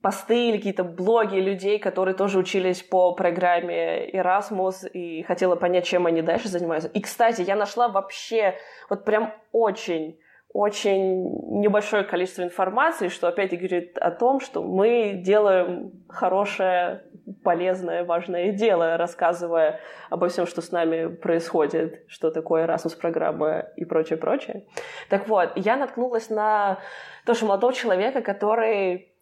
посты 0.02 0.50
или 0.50 0.58
какие-то 0.58 0.84
блоги 0.84 1.36
людей, 1.36 1.78
которые 1.78 2.14
тоже 2.14 2.38
учились 2.38 2.82
по 2.82 3.14
программе 3.14 4.08
Erasmus 4.10 4.88
и 4.88 5.22
хотела 5.22 5.56
понять, 5.56 5.86
чем 5.86 6.06
они 6.06 6.22
дальше 6.22 6.48
занимаются. 6.48 6.90
И, 6.90 7.00
кстати, 7.00 7.40
я 7.40 7.56
нашла 7.56 7.88
вообще 7.88 8.56
вот 8.90 9.04
прям 9.04 9.34
очень 9.52 10.18
очень 10.52 11.60
небольшое 11.60 12.02
количество 12.02 12.42
информации, 12.42 13.08
что 13.08 13.28
опять 13.28 13.56
говорит 13.56 13.96
о 13.98 14.10
том, 14.10 14.40
что 14.40 14.62
мы 14.62 15.12
делаем 15.14 15.92
хорошее, 16.08 17.04
полезное, 17.44 18.04
важное 18.04 18.52
дело, 18.52 18.96
рассказывая 18.96 19.80
обо 20.08 20.28
всем, 20.28 20.46
что 20.46 20.60
с 20.60 20.72
нами 20.72 21.06
происходит, 21.06 22.04
что 22.08 22.30
такое 22.30 22.66
Erasmus 22.66 22.98
программа 22.98 23.60
и 23.76 23.84
прочее, 23.84 24.18
прочее. 24.18 24.66
Так 25.08 25.28
вот, 25.28 25.52
я 25.54 25.76
наткнулась 25.76 26.30
на 26.30 26.78
тоже 27.24 27.44
молодого 27.44 27.72
человека, 27.72 28.20
который 28.20 29.12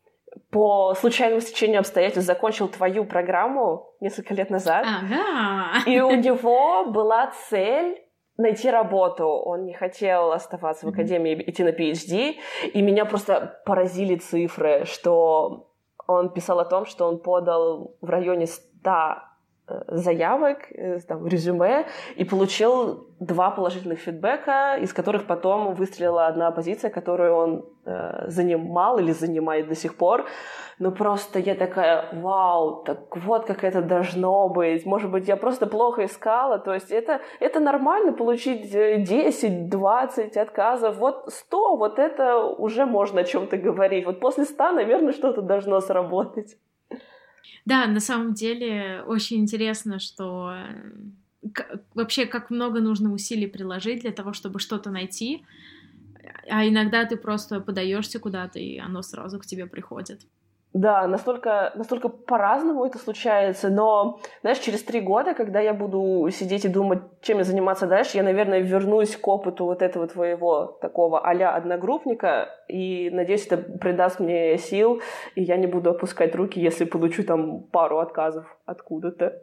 по 0.50 0.94
случайному 0.94 1.40
стечению 1.40 1.80
обстоятельств 1.80 2.26
закончил 2.26 2.68
твою 2.68 3.04
программу 3.04 3.94
несколько 4.00 4.34
лет 4.34 4.50
назад. 4.50 4.86
Ага. 4.86 5.82
И 5.86 6.00
у 6.00 6.14
него 6.14 6.86
была 6.86 7.32
цель 7.48 8.02
найти 8.38 8.70
работу, 8.70 9.26
он 9.26 9.64
не 9.64 9.74
хотел 9.74 10.32
оставаться 10.32 10.86
в 10.86 10.90
академии, 10.90 11.44
идти 11.46 11.64
на 11.64 11.70
PhD, 11.70 12.36
и 12.72 12.82
меня 12.82 13.04
просто 13.04 13.60
поразили 13.66 14.16
цифры, 14.16 14.84
что 14.84 15.72
он 16.06 16.32
писал 16.32 16.60
о 16.60 16.64
том, 16.64 16.86
что 16.86 17.06
он 17.06 17.18
подал 17.18 17.96
в 18.00 18.08
районе 18.08 18.46
100 18.46 19.27
заявок, 19.88 20.58
там, 21.06 21.26
резюме, 21.26 21.86
и 22.16 22.24
получил 22.24 23.08
два 23.20 23.50
положительных 23.50 23.98
фидбэка, 23.98 24.78
из 24.80 24.92
которых 24.92 25.26
потом 25.26 25.74
выстрелила 25.74 26.26
одна 26.26 26.50
позиция, 26.50 26.90
которую 26.90 27.34
он 27.34 27.64
э, 27.84 28.28
занимал 28.28 28.98
или 28.98 29.12
занимает 29.12 29.68
до 29.68 29.74
сих 29.74 29.96
пор. 29.96 30.26
Ну 30.78 30.92
просто 30.92 31.40
я 31.40 31.54
такая, 31.56 32.08
вау, 32.12 32.84
так 32.84 33.16
вот 33.16 33.46
как 33.46 33.64
это 33.64 33.82
должно 33.82 34.48
быть. 34.48 34.86
Может 34.86 35.10
быть, 35.10 35.26
я 35.26 35.36
просто 35.36 35.66
плохо 35.66 36.04
искала. 36.04 36.58
То 36.58 36.72
есть 36.72 36.92
это, 36.92 37.20
это 37.40 37.58
нормально 37.58 38.12
получить 38.12 38.70
10, 38.70 39.68
20 39.68 40.36
отказов. 40.36 40.96
Вот 40.98 41.24
100, 41.26 41.76
вот 41.76 41.98
это 41.98 42.38
уже 42.38 42.86
можно 42.86 43.22
о 43.22 43.24
чем-то 43.24 43.56
говорить. 43.56 44.06
Вот 44.06 44.20
после 44.20 44.44
100, 44.44 44.72
наверное, 44.72 45.12
что-то 45.12 45.42
должно 45.42 45.80
сработать. 45.80 46.56
Да, 47.64 47.86
на 47.86 48.00
самом 48.00 48.34
деле 48.34 49.02
очень 49.06 49.38
интересно, 49.38 49.98
что 49.98 50.52
э, 50.52 51.78
вообще 51.94 52.26
как 52.26 52.50
много 52.50 52.80
нужно 52.80 53.12
усилий 53.12 53.46
приложить 53.46 54.00
для 54.00 54.12
того, 54.12 54.32
чтобы 54.32 54.58
что-то 54.58 54.90
найти, 54.90 55.44
а 56.50 56.66
иногда 56.66 57.04
ты 57.04 57.16
просто 57.16 57.60
подаешься 57.60 58.18
куда-то, 58.18 58.58
и 58.58 58.78
оно 58.78 59.02
сразу 59.02 59.38
к 59.38 59.46
тебе 59.46 59.66
приходит. 59.66 60.26
Да, 60.78 61.08
настолько, 61.08 61.72
настолько 61.74 62.08
по-разному 62.08 62.84
это 62.84 62.98
случается, 62.98 63.68
но, 63.68 64.20
знаешь, 64.42 64.58
через 64.58 64.84
три 64.84 65.00
года, 65.00 65.34
когда 65.34 65.58
я 65.58 65.74
буду 65.74 66.30
сидеть 66.30 66.64
и 66.64 66.68
думать, 66.68 67.00
чем 67.20 67.38
я 67.38 67.44
заниматься 67.44 67.88
дальше, 67.88 68.16
я, 68.16 68.22
наверное, 68.22 68.60
вернусь 68.60 69.16
к 69.16 69.26
опыту 69.26 69.64
вот 69.64 69.82
этого 69.82 70.06
твоего 70.06 70.78
такого 70.80 71.18
а 71.18 71.56
одногруппника, 71.56 72.48
и, 72.68 73.10
надеюсь, 73.10 73.46
это 73.48 73.56
придаст 73.56 74.20
мне 74.20 74.56
сил, 74.56 75.02
и 75.34 75.42
я 75.42 75.56
не 75.56 75.66
буду 75.66 75.90
опускать 75.90 76.36
руки, 76.36 76.60
если 76.60 76.84
получу 76.84 77.24
там 77.24 77.64
пару 77.64 77.98
отказов 77.98 78.46
откуда-то. 78.64 79.42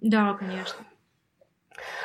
Да, 0.00 0.34
конечно. 0.38 0.84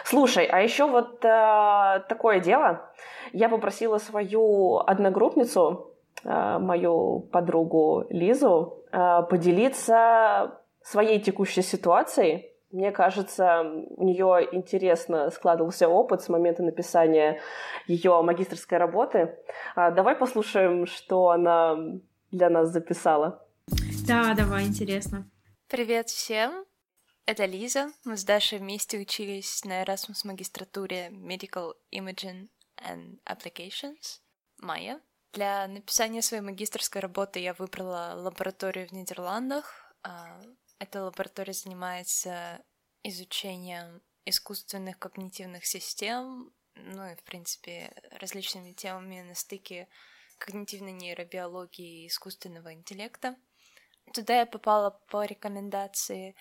Слушай, 0.05 0.45
а 0.45 0.59
еще 0.59 0.87
вот 0.87 1.23
э, 1.23 2.03
такое 2.09 2.39
дело. 2.39 2.91
Я 3.31 3.47
попросила 3.47 3.99
свою 3.99 4.77
одногруппницу 4.77 5.96
мою 6.23 7.21
подругу 7.31 8.05
Лизу 8.09 8.83
э, 8.91 9.23
поделиться 9.29 10.59
своей 10.81 11.19
текущей 11.19 11.61
ситуацией. 11.61 12.53
Мне 12.71 12.91
кажется, 12.91 13.61
у 13.95 14.03
нее 14.03 14.47
интересно 14.51 15.29
складывался 15.29 15.87
опыт 15.87 16.21
с 16.21 16.29
момента 16.29 16.63
написания 16.63 17.39
ее 17.87 18.21
магистрской 18.21 18.77
работы. 18.77 19.37
А, 19.75 19.91
давай 19.91 20.15
послушаем, 20.15 20.85
что 20.85 21.29
она 21.29 21.77
для 22.31 22.49
нас 22.49 22.69
записала. 22.69 23.45
Да, 24.05 24.33
давай, 24.33 24.65
интересно. 24.65 25.29
Привет 25.69 26.09
всем! 26.09 26.65
Это 27.25 27.45
Лиза. 27.45 27.91
Мы 28.05 28.15
с 28.15 28.23
Дашей 28.23 28.59
вместе 28.59 28.97
учились 28.97 29.63
на 29.65 29.83
Erasmus 29.83 30.25
магистратуре 30.25 31.09
Medical 31.09 31.73
Imaging 31.93 32.47
and 32.89 33.19
Applications, 33.25 34.21
Майя. 34.59 35.01
Для 35.33 35.67
написания 35.67 36.21
своей 36.21 36.43
магистрской 36.43 37.01
работы 37.01 37.39
я 37.39 37.53
выбрала 37.53 38.13
лабораторию 38.15 38.87
в 38.87 38.91
Нидерландах. 38.91 39.93
А, 40.03 40.41
эта 40.79 41.03
лаборатория 41.03 41.53
занимается 41.53 42.63
изучением 43.03 44.01
искусственных 44.25 44.99
когнитивных 44.99 45.65
систем, 45.65 46.51
ну 46.75 47.11
и, 47.11 47.15
в 47.15 47.23
принципе, 47.23 47.93
различными 48.19 48.73
темами 48.73 49.21
на 49.21 49.35
стыке 49.35 49.87
когнитивной 50.37 50.91
нейробиологии 50.91 52.03
и 52.03 52.07
искусственного 52.07 52.73
интеллекта. 52.73 53.35
Туда 54.13 54.39
я 54.39 54.45
попала 54.45 54.91
по 55.09 55.25
рекомендации 55.25 56.35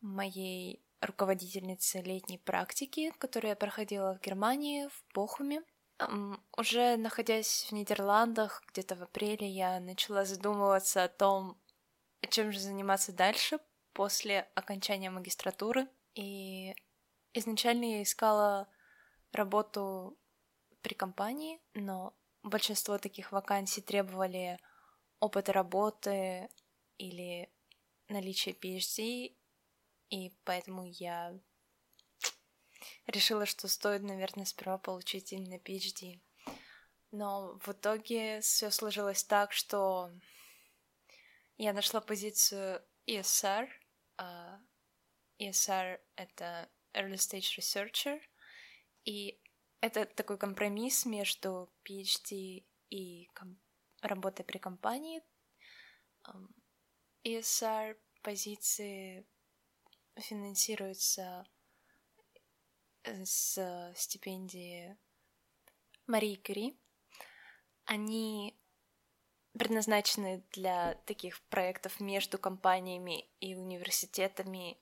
моей 0.00 0.82
руководительницы 1.00 2.00
летней 2.00 2.38
практики, 2.38 3.12
которую 3.18 3.50
я 3.50 3.56
проходила 3.56 4.14
в 4.14 4.20
Германии, 4.20 4.88
в 4.88 5.14
Бохуме. 5.14 5.62
Уже 6.56 6.96
находясь 6.96 7.66
в 7.68 7.72
Нидерландах, 7.72 8.62
где-то 8.68 8.94
в 8.94 9.02
апреле, 9.02 9.48
я 9.48 9.80
начала 9.80 10.24
задумываться 10.24 11.04
о 11.04 11.08
том, 11.08 11.60
чем 12.30 12.52
же 12.52 12.60
заниматься 12.60 13.12
дальше 13.12 13.58
после 13.92 14.48
окончания 14.54 15.10
магистратуры. 15.10 15.88
И 16.14 16.74
изначально 17.32 17.96
я 17.96 18.02
искала 18.02 18.68
работу 19.32 20.16
при 20.82 20.94
компании, 20.94 21.60
но 21.74 22.14
большинство 22.42 22.98
таких 22.98 23.32
вакансий 23.32 23.80
требовали 23.80 24.58
опыта 25.20 25.52
работы 25.52 26.48
или 26.96 27.50
наличия 28.08 28.52
PhD, 28.52 29.36
и 30.10 30.32
поэтому 30.44 30.84
я 30.84 31.38
решила, 33.06 33.46
что 33.46 33.68
стоит, 33.68 34.02
наверное, 34.02 34.44
сперва 34.44 34.78
получить 34.78 35.32
именно 35.32 35.56
PhD. 35.58 36.20
Но 37.10 37.58
в 37.58 37.68
итоге 37.68 38.40
все 38.40 38.70
сложилось 38.70 39.24
так, 39.24 39.52
что 39.52 40.10
я 41.56 41.72
нашла 41.72 42.00
позицию 42.00 42.82
ESR. 43.06 43.68
Uh, 44.18 44.58
ESR— 45.38 46.00
это 46.16 46.68
Early 46.94 47.14
Stage 47.14 47.58
Researcher, 47.58 48.20
и 49.04 49.40
это 49.80 50.04
такой 50.04 50.38
компромисс 50.38 51.06
между 51.06 51.72
PhD 51.84 52.64
и 52.90 53.26
ком- 53.34 53.60
работой 54.02 54.44
при 54.44 54.58
компании. 54.58 55.22
ESR 57.24 57.96
позиции 58.22 59.26
финансируются 60.16 61.46
с 63.24 63.92
стипендии 63.96 64.96
Марии 66.06 66.36
Кюри. 66.36 66.78
Они 67.84 68.58
предназначены 69.52 70.44
для 70.52 70.94
таких 71.06 71.40
проектов 71.48 72.00
между 72.00 72.38
компаниями 72.38 73.28
и 73.40 73.54
университетами 73.54 74.78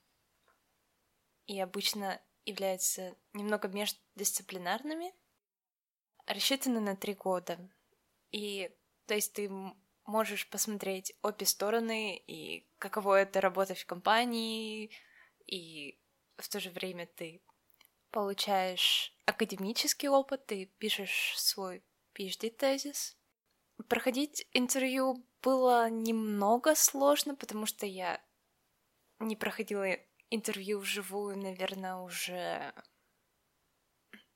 и 1.46 1.60
обычно 1.60 2.20
являются 2.44 3.16
немного 3.32 3.68
междисциплинарными, 3.68 5.14
рассчитаны 6.26 6.80
на 6.80 6.96
три 6.96 7.14
года. 7.14 7.58
И 8.32 8.70
то 9.06 9.14
есть 9.14 9.32
ты 9.32 9.50
можешь 10.04 10.48
посмотреть 10.48 11.12
обе 11.22 11.46
стороны 11.46 12.16
и 12.16 12.68
каково 12.78 13.22
это 13.22 13.40
работать 13.40 13.78
в 13.78 13.86
компании, 13.86 14.90
и 15.46 15.98
в 16.36 16.48
то 16.48 16.60
же 16.60 16.70
время 16.70 17.06
ты 17.06 17.42
получаешь 18.16 19.14
академический 19.26 20.08
опыт, 20.08 20.46
ты 20.46 20.72
пишешь 20.78 21.34
свой 21.36 21.84
PhD-тезис. 22.14 23.14
Проходить 23.88 24.48
интервью 24.54 25.22
было 25.42 25.90
немного 25.90 26.74
сложно, 26.74 27.34
потому 27.34 27.66
что 27.66 27.84
я 27.84 28.18
не 29.18 29.36
проходила 29.36 29.84
интервью 30.30 30.78
вживую, 30.78 31.36
наверное, 31.36 31.96
уже, 31.96 32.72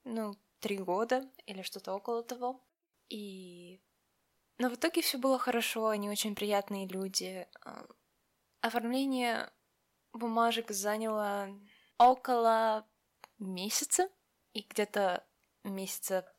ну, 0.04 0.34
три 0.58 0.76
года 0.76 1.26
или 1.46 1.62
что-то 1.62 1.94
около 1.94 2.22
того. 2.22 2.62
И... 3.08 3.80
Но 4.58 4.68
в 4.68 4.74
итоге 4.74 5.00
все 5.00 5.16
было 5.16 5.38
хорошо, 5.38 5.86
они 5.86 6.10
очень 6.10 6.34
приятные 6.34 6.86
люди. 6.86 7.48
Оформление 8.60 9.50
бумажек 10.12 10.70
заняло 10.70 11.48
около 11.96 12.86
месяца, 13.40 14.08
и 14.52 14.62
где-то 14.62 15.26
месяца 15.64 16.32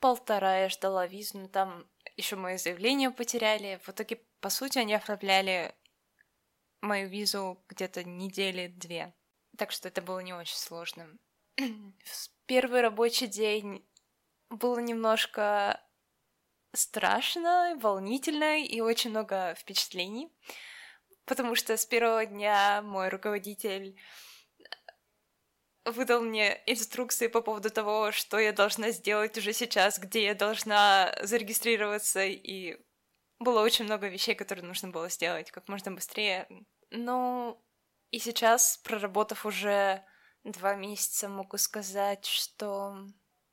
полтора 0.00 0.60
я 0.60 0.68
ждала 0.68 1.06
визу, 1.06 1.38
но 1.38 1.48
там 1.48 1.88
еще 2.16 2.36
мое 2.36 2.58
заявление 2.58 3.10
потеряли. 3.10 3.80
В 3.82 3.88
итоге, 3.88 4.20
по 4.40 4.50
сути, 4.50 4.78
они 4.78 4.94
оформляли 4.94 5.74
мою 6.80 7.08
визу 7.08 7.62
где-то 7.68 8.04
недели 8.04 8.68
две. 8.68 9.14
Так 9.56 9.72
что 9.72 9.88
это 9.88 10.02
было 10.02 10.20
не 10.20 10.34
очень 10.34 10.56
сложно. 10.56 11.08
Первый 12.46 12.80
рабочий 12.80 13.26
день 13.26 13.84
было 14.50 14.78
немножко 14.78 15.82
страшно, 16.72 17.76
волнительно 17.80 18.62
и 18.62 18.80
очень 18.80 19.10
много 19.10 19.54
впечатлений, 19.54 20.30
потому 21.24 21.54
что 21.54 21.76
с 21.76 21.86
первого 21.86 22.26
дня 22.26 22.82
мой 22.82 23.08
руководитель 23.08 23.98
выдал 25.86 26.20
мне 26.20 26.60
инструкции 26.66 27.28
по 27.28 27.40
поводу 27.40 27.70
того, 27.70 28.12
что 28.12 28.38
я 28.38 28.52
должна 28.52 28.90
сделать 28.90 29.38
уже 29.38 29.52
сейчас, 29.52 29.98
где 29.98 30.24
я 30.24 30.34
должна 30.34 31.16
зарегистрироваться, 31.22 32.24
и 32.24 32.76
было 33.38 33.62
очень 33.62 33.84
много 33.84 34.08
вещей, 34.08 34.34
которые 34.34 34.64
нужно 34.64 34.88
было 34.88 35.08
сделать 35.08 35.50
как 35.50 35.68
можно 35.68 35.92
быстрее. 35.92 36.48
Ну, 36.90 37.62
и 38.10 38.18
сейчас, 38.18 38.78
проработав 38.78 39.46
уже 39.46 40.04
два 40.44 40.74
месяца, 40.74 41.28
могу 41.28 41.56
сказать, 41.56 42.24
что 42.24 42.96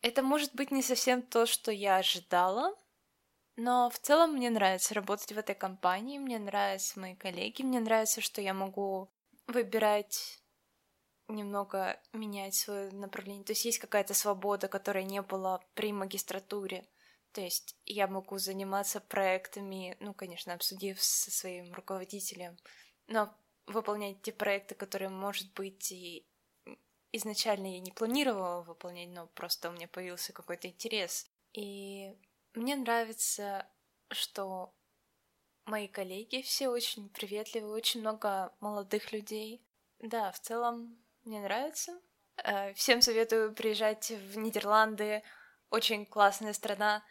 это 0.02 0.22
может 0.22 0.56
быть 0.56 0.72
не 0.72 0.82
совсем 0.82 1.22
то, 1.22 1.46
что 1.46 1.72
я 1.72 1.98
ожидала, 1.98 2.76
но 3.56 3.90
в 3.90 4.00
целом 4.00 4.34
мне 4.34 4.50
нравится 4.50 4.94
работать 4.94 5.32
в 5.32 5.38
этой 5.38 5.56
компании, 5.56 6.18
мне 6.18 6.40
нравятся 6.40 7.00
мои 7.00 7.16
коллеги, 7.16 7.62
мне 7.62 7.80
нравится, 7.80 8.22
что 8.22 8.42
я 8.42 8.54
могу 8.54 9.12
выбирать 9.48 10.43
немного 11.28 12.00
менять 12.12 12.56
свое 12.56 12.92
направление. 12.92 13.44
То 13.44 13.52
есть 13.52 13.66
есть 13.66 13.80
какая-то 13.80 14.14
свобода, 14.14 14.68
которая 14.68 15.04
не 15.04 15.22
была 15.22 15.60
при 15.74 15.92
магистратуре. 15.94 16.86
То 17.32 17.42
есть 17.42 17.76
я 17.86 18.08
могу 18.08 18.38
заниматься 18.38 19.00
проектами, 19.00 19.98
ну, 20.00 20.14
конечно, 20.14 20.54
обсудив 20.54 21.02
со 21.02 21.32
своим 21.32 21.74
руководителем, 21.74 22.58
но 23.08 23.34
выполнять 23.66 24.22
те 24.22 24.32
проекты, 24.32 24.76
которые, 24.76 25.10
может 25.10 25.52
быть, 25.54 25.92
и 25.92 26.28
изначально 27.12 27.74
я 27.74 27.80
не 27.80 27.92
планировала 27.92 28.62
выполнять, 28.62 29.10
но 29.10 29.28
просто 29.28 29.70
у 29.70 29.72
меня 29.72 29.88
появился 29.88 30.34
какой-то 30.34 30.68
интерес. 30.68 31.26
И 31.54 32.16
мне 32.54 32.76
нравится, 32.76 33.68
что 34.10 34.74
мои 35.66 35.88
коллеги 35.88 36.42
все 36.42 36.70
очень 36.70 37.10
приветливые, 37.10 37.74
очень 37.74 38.02
много 38.02 38.54
молодых 38.60 39.12
людей. 39.12 39.66
Да, 40.00 40.32
в 40.32 40.40
целом 40.40 41.03
мне 41.26 41.40
нравится. 41.40 41.94
Э, 42.44 42.74
всем 42.74 43.02
советую 43.02 43.54
приезжать 43.54 44.12
в 44.12 44.38
Нидерланды. 44.38 45.22
Очень 45.70 46.06
классная 46.06 46.54
страна. 46.54 47.04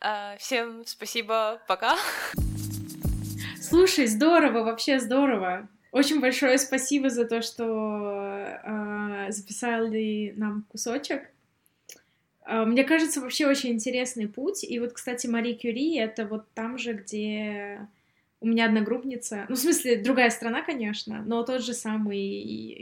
А, 0.00 0.36
всем 0.38 0.84
спасибо, 0.86 1.62
пока. 1.68 1.96
Слушай, 3.60 4.06
здорово, 4.06 4.64
вообще 4.64 4.98
здорово. 4.98 5.68
Очень 5.92 6.20
большое 6.20 6.58
спасибо 6.58 7.08
за 7.08 7.24
то, 7.24 7.40
что 7.40 7.64
э, 7.64 9.30
записали 9.30 10.34
нам 10.36 10.66
кусочек. 10.70 11.30
Э, 12.46 12.64
мне 12.64 12.84
кажется, 12.84 13.20
вообще 13.20 13.46
очень 13.46 13.70
интересный 13.70 14.28
путь. 14.28 14.64
И 14.64 14.78
вот, 14.80 14.92
кстати, 14.92 15.26
Мари 15.26 15.54
Кюри— 15.54 15.96
это 15.98 16.26
вот 16.26 16.52
там 16.54 16.76
же, 16.78 16.94
где 16.94 17.88
у 18.44 18.46
меня 18.46 18.66
одногруппница, 18.66 19.46
ну, 19.48 19.54
в 19.54 19.58
смысле, 19.58 19.96
другая 19.96 20.28
страна, 20.28 20.60
конечно, 20.60 21.22
но 21.24 21.42
тот 21.44 21.62
же 21.62 21.72
самый 21.72 22.18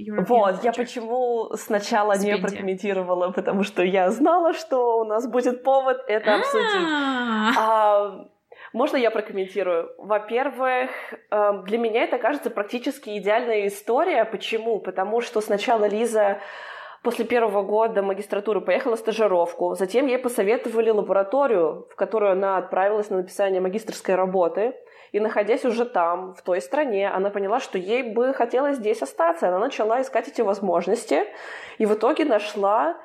European 0.05 0.25
Вот, 0.29 0.55
Project. 0.55 0.65
я 0.65 0.73
почему 0.73 1.51
сначала 1.55 2.17
Стипендия. 2.17 2.37
не 2.37 2.43
прокомментировала, 2.49 3.31
потому 3.31 3.63
что 3.63 3.83
я 3.85 4.11
знала, 4.11 4.55
что 4.55 4.99
у 4.99 5.05
нас 5.05 5.29
будет 5.31 5.63
повод 5.63 5.99
это 6.09 6.35
обсудить. 6.35 6.87
А, 7.59 8.27
можно 8.73 8.97
я 8.97 9.13
прокомментирую? 9.13 9.91
Во-первых, 9.99 10.91
эм, 11.31 11.65
для 11.65 11.79
меня 11.79 12.03
это 12.03 12.19
кажется 12.19 12.51
практически 12.51 13.17
идеальная 13.19 13.69
история. 13.69 14.25
Почему? 14.25 14.81
Потому 14.81 15.21
что 15.21 15.41
сначала 15.41 15.85
Лиза 15.89 16.39
после 17.05 17.25
первого 17.25 17.63
года 17.63 18.03
магистратуры 18.03 18.61
поехала 18.61 18.97
в 18.97 18.99
стажировку. 18.99 19.75
Затем 19.75 20.07
ей 20.09 20.19
посоветовали 20.19 20.91
лабораторию, 20.91 21.87
в 21.91 21.95
которую 21.95 22.33
она 22.33 22.57
отправилась 22.57 23.11
на 23.11 23.19
написание 23.19 23.61
магистрской 23.61 24.17
работы. 24.17 24.75
И 25.13 25.21
находясь 25.21 25.65
уже 25.65 25.85
там, 25.85 26.35
в 26.35 26.43
той 26.43 26.61
стране, 26.61 27.09
она 27.11 27.31
поняла, 27.31 27.61
что 27.61 27.79
ей 27.79 28.03
бы 28.03 28.33
хотелось 28.33 28.79
здесь 28.79 29.03
остаться. 29.03 29.49
Она 29.49 29.59
начала 29.59 30.01
искать 30.01 30.29
эти 30.29 30.41
возможности 30.41 31.25
и 31.79 31.87
в 31.87 31.95
итоге 31.95 32.25
нашла 32.25 32.97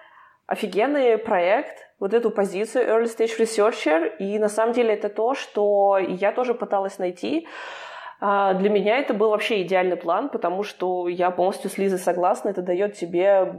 офигенный 0.47 1.17
проект, 1.17 1.87
вот 1.99 2.13
эту 2.13 2.31
позицию 2.31 2.87
Early 2.87 3.05
Stage 3.05 3.39
Researcher. 3.39 4.17
И 4.17 4.39
на 4.39 4.47
самом 4.47 4.73
деле 4.73 4.93
это 4.93 5.09
то, 5.09 5.33
что 5.33 5.97
я 5.97 6.31
тоже 6.31 6.53
пыталась 6.53 6.97
найти. 6.97 7.47
А, 8.19 8.53
для 8.53 8.69
меня 8.69 8.97
это 8.97 9.13
был 9.13 9.29
вообще 9.29 9.61
идеальный 9.61 9.97
план, 9.97 10.29
потому 10.29 10.63
что 10.63 11.07
я 11.07 11.31
полностью 11.31 11.69
с 11.69 11.77
Лизой 11.77 11.99
согласна. 11.99 12.49
Это 12.49 12.61
дает 12.61 12.93
тебе 12.93 13.53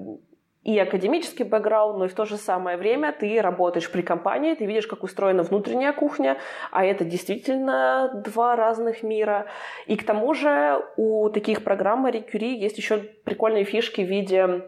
и 0.68 0.78
академический 0.78 1.46
бэкграунд, 1.46 1.98
но 1.98 2.04
и 2.04 2.08
в 2.08 2.14
то 2.14 2.26
же 2.26 2.36
самое 2.36 2.76
время 2.76 3.12
ты 3.18 3.40
работаешь 3.40 3.90
при 3.90 4.02
компании, 4.02 4.54
ты 4.54 4.66
видишь, 4.66 4.86
как 4.86 5.02
устроена 5.02 5.42
внутренняя 5.42 5.94
кухня, 5.94 6.36
а 6.70 6.84
это 6.84 7.06
действительно 7.06 8.10
два 8.26 8.54
разных 8.54 9.02
мира. 9.02 9.46
И 9.86 9.96
к 9.96 10.04
тому 10.04 10.34
же 10.34 10.84
у 10.98 11.30
таких 11.30 11.64
программ 11.64 12.06
Curie 12.06 12.52
есть 12.52 12.76
еще 12.76 12.98
прикольные 12.98 13.64
фишки 13.64 14.02
в 14.02 14.08
виде 14.08 14.36
э, 14.36 14.60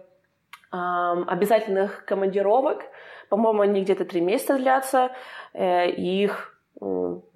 обязательных 0.72 2.06
командировок. 2.06 2.84
По-моему, 3.28 3.60
они 3.60 3.82
где-то 3.82 4.06
три 4.06 4.22
месяца 4.22 4.56
длятся, 4.56 5.10
э, 5.52 5.90
их 5.90 6.56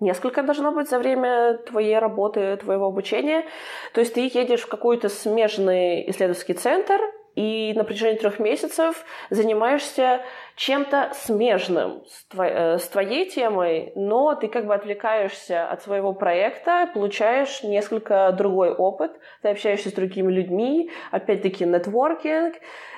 несколько 0.01 0.43
должно 0.43 0.73
быть 0.73 0.89
за 0.89 0.99
время 0.99 1.59
твоей 1.67 1.99
работы, 1.99 2.57
твоего 2.57 2.87
обучения. 2.87 3.45
То 3.93 4.01
есть 4.01 4.15
ты 4.15 4.21
едешь 4.23 4.63
в 4.63 4.69
какой-то 4.69 5.11
смежный 5.11 6.09
исследовательский 6.09 6.55
центр, 6.55 6.99
и 7.35 7.73
на 7.75 7.85
протяжении 7.85 8.19
трех 8.19 8.39
месяцев 8.39 9.05
занимаешься 9.31 10.23
чем-то 10.57 11.13
смежным 11.15 12.05
с, 12.07 12.25
твой, 12.27 12.49
э, 12.49 12.79
с 12.79 12.89
твоей 12.89 13.29
темой, 13.29 13.93
но 13.97 14.35
ты 14.35 14.49
как 14.49 14.67
бы 14.67 14.75
отвлекаешься 14.75 15.67
от 15.67 15.83
своего 15.83 16.13
проекта, 16.13 16.89
получаешь 16.95 17.63
несколько 17.63 18.31
другой 18.33 18.73
опыт, 18.73 19.13
ты 19.43 19.49
общаешься 19.49 19.91
с 19.91 19.93
другими 19.93 20.31
людьми, 20.31 20.91
опять-таки 21.11 21.65
нетворкинг, 21.65 22.55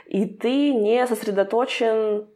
и 0.07 0.27
ты 0.27 0.75
не 0.75 1.07
сосредоточен 1.07 2.29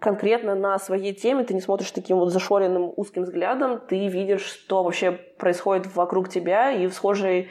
конкретно 0.00 0.54
на 0.54 0.78
своей 0.78 1.14
теме, 1.14 1.44
ты 1.44 1.54
не 1.54 1.60
смотришь 1.60 1.90
таким 1.90 2.18
вот 2.18 2.30
зашоренным 2.30 2.92
узким 2.96 3.22
взглядом, 3.22 3.80
ты 3.80 4.08
видишь, 4.08 4.44
что 4.44 4.82
вообще 4.82 5.12
происходит 5.12 5.94
вокруг 5.94 6.28
тебя 6.28 6.70
и 6.72 6.86
в 6.86 6.94
схожей 6.94 7.48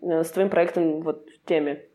э, 0.00 0.22
с 0.22 0.30
твоим 0.30 0.48
проектом 0.48 1.02
вот 1.02 1.26
теме. 1.44 1.87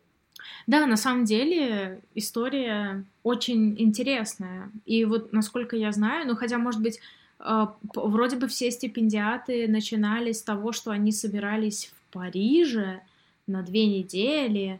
Да, 0.68 0.86
на 0.86 0.98
самом 0.98 1.26
деле 1.26 2.02
история 2.16 3.04
очень 3.24 3.76
интересная. 3.80 4.72
И 4.86 5.06
вот 5.06 5.34
насколько 5.34 5.76
я 5.76 5.92
знаю, 5.92 6.28
ну 6.28 6.36
хотя, 6.36 6.58
может 6.58 6.82
быть, 6.82 7.00
э, 7.40 7.68
вроде 7.96 8.38
бы 8.38 8.48
все 8.48 8.72
стипендиаты 8.72 9.68
начинали 9.68 10.32
с 10.32 10.42
того, 10.42 10.72
что 10.72 10.92
они 10.92 11.12
собирались 11.12 11.92
в 11.94 12.14
Париже 12.14 13.02
на 13.48 13.64
две 13.64 13.86
недели. 13.86 14.80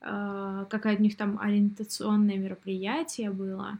Э, 0.00 0.64
какое 0.68 0.96
у 0.96 1.00
них 1.00 1.16
там 1.16 1.38
ориентационное 1.40 2.36
мероприятие 2.36 3.30
было. 3.30 3.78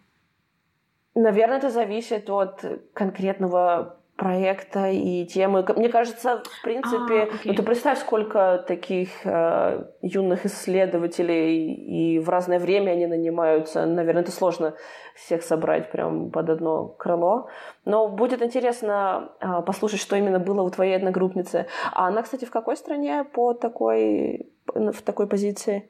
Наверное, 1.15 1.59
это 1.59 1.71
зависит 1.71 2.31
от 2.31 2.65
конкретного 2.93 3.98
проекта 4.19 4.91
и 4.91 5.25
темы. 5.27 5.65
Мне 5.77 5.89
кажется, 5.89 6.43
в 6.45 6.63
принципе, 6.63 7.15
а, 7.15 7.27
okay. 7.27 7.41
ну 7.45 7.55
ты 7.55 7.63
представь, 7.63 8.01
сколько 8.01 8.65
таких 8.67 9.11
э, 9.25 9.85
юных 10.03 10.45
исследователей 10.45 11.73
и 11.73 12.19
в 12.19 12.29
разное 12.29 12.59
время 12.59 12.91
они 12.91 13.07
нанимаются. 13.07 13.87
Наверное, 13.87 14.23
это 14.23 14.33
сложно 14.33 14.75
всех 15.15 15.45
собрать 15.45 15.93
прям 15.93 16.31
под 16.33 16.51
одно 16.51 16.89
крыло. 16.89 17.49
Но 17.85 18.09
будет 18.09 18.43
интересно 18.43 19.31
э, 19.41 19.63
послушать, 19.63 20.01
что 20.01 20.17
именно 20.17 20.41
было 20.41 20.63
у 20.63 20.71
твоей 20.71 20.97
одногруппницы. 20.97 21.67
А 21.93 22.09
она, 22.09 22.23
кстати, 22.23 22.45
в 22.45 22.51
какой 22.51 22.77
стране 22.77 23.25
по 23.25 23.55
такой 23.55 24.51
в 24.67 25.01
такой 25.03 25.29
позиции? 25.29 25.89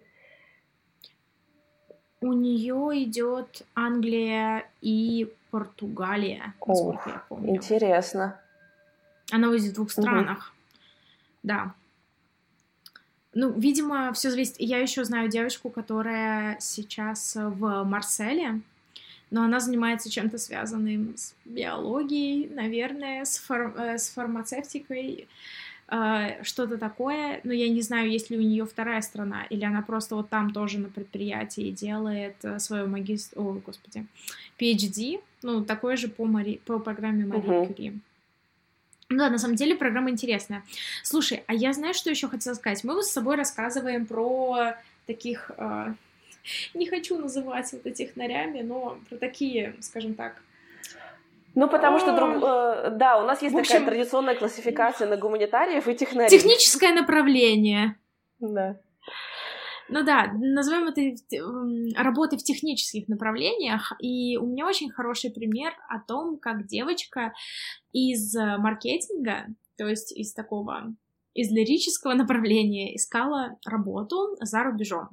У 2.21 2.33
нее 2.33 3.05
идет 3.05 3.63
Англия 3.75 4.69
и 4.81 5.33
Португалия, 5.51 6.55
Ох, 6.61 7.07
я 7.07 7.23
помню. 7.29 7.57
Интересно. 7.57 8.39
Она 9.31 9.49
в 9.49 9.73
двух 9.73 9.91
странах. 9.91 10.39
Угу. 10.39 10.79
Да. 11.45 11.75
Ну, 13.35 13.51
видимо, 13.53 14.13
все 14.13 14.31
зависит. 14.31 14.57
Я 14.59 14.79
еще 14.79 15.05
знаю 15.05 15.29
девочку, 15.29 15.71
которая 15.71 16.57
сейчас 16.61 17.37
в 17.37 17.85
Марселе, 17.85 18.61
но 19.31 19.45
она 19.45 19.61
занимается 19.61 20.11
чем-то 20.11 20.39
связанным 20.39 21.15
с 21.17 21.35
биологией, 21.45 22.49
наверное, 22.49 23.25
с, 23.25 23.39
фар... 23.39 23.75
Э, 23.77 23.99
с 23.99 24.09
фармацевтикой. 24.11 25.29
Э, 25.91 26.43
что-то 26.45 26.77
такое, 26.77 27.41
но 27.45 27.53
я 27.53 27.69
не 27.69 27.81
знаю, 27.81 28.11
есть 28.11 28.29
ли 28.29 28.37
у 28.37 28.43
нее 28.43 28.67
вторая 28.67 29.01
страна, 29.01 29.45
или 29.49 29.65
она 29.65 29.81
просто 29.81 30.17
вот 30.17 30.29
там 30.29 30.53
тоже 30.53 30.79
на 30.79 30.91
предприятии 30.91 31.71
делает 31.71 32.37
э, 32.43 32.59
свою 32.59 32.87
магистр... 32.87 33.39
О, 33.39 33.61
господи, 33.65 34.07
PhD, 34.59 35.21
ну, 35.43 35.65
такое 35.65 35.97
же 35.97 36.09
по, 36.09 36.27
Мари... 36.27 36.61
по 36.67 36.79
программе 36.79 37.25
Мари 37.25 37.41
uh-huh. 37.41 37.75
Кюри. 37.75 38.01
Ну 39.09 39.17
да, 39.17 39.31
на 39.31 39.39
самом 39.39 39.57
деле 39.57 39.75
программа 39.75 40.11
интересная. 40.11 40.63
Слушай, 41.03 41.43
а 41.47 41.55
я 41.55 41.73
знаю, 41.73 41.95
что 41.95 42.11
еще 42.11 42.29
хотела 42.29 42.53
сказать. 42.53 42.85
Мы 42.85 42.93
вот 42.93 43.07
с 43.07 43.13
собой 43.13 43.37
рассказываем 43.37 44.05
про 44.05 44.77
таких... 45.07 45.51
Э, 45.57 45.95
не 46.75 46.87
хочу 46.87 47.17
называть 47.17 47.73
это 47.73 47.91
технарями, 47.93 48.61
но 48.61 48.99
про 49.09 49.17
такие, 49.17 49.75
скажем 49.81 50.13
так, 50.13 50.43
ну, 51.59 51.69
потому 51.69 51.99
что, 51.99 52.15
друг, 52.15 52.37
э, 52.37 52.91
да, 52.93 53.19
у 53.19 53.27
нас 53.27 53.43
есть 53.43 53.55
общем, 53.55 53.73
такая 53.73 53.87
традиционная 53.87 54.35
классификация 54.37 55.09
на 55.09 55.17
гуманитариев 55.17 55.89
и 55.89 55.95
технариев. 55.95 56.31
Техническое 56.31 56.93
направление. 56.93 57.97
Да. 58.39 58.77
Ну 59.89 60.05
да, 60.05 60.31
назовем 60.35 60.89
это 60.89 61.01
работы 62.01 62.37
в 62.37 62.43
технических 62.45 63.09
направлениях. 63.09 63.93
И 64.01 64.37
у 64.37 64.47
меня 64.47 64.67
очень 64.67 64.91
хороший 64.91 65.33
пример 65.33 65.73
о 65.89 65.99
том, 65.99 66.39
как 66.39 66.67
девочка 66.67 67.33
из 67.93 68.37
маркетинга, 68.37 69.47
то 69.77 69.89
есть 69.89 70.17
из 70.17 70.35
такого, 70.35 70.95
из 71.35 71.51
лирического 71.51 72.15
направления 72.15 72.95
искала 72.95 73.59
работу 73.65 74.37
за 74.41 74.63
рубежом. 74.63 75.09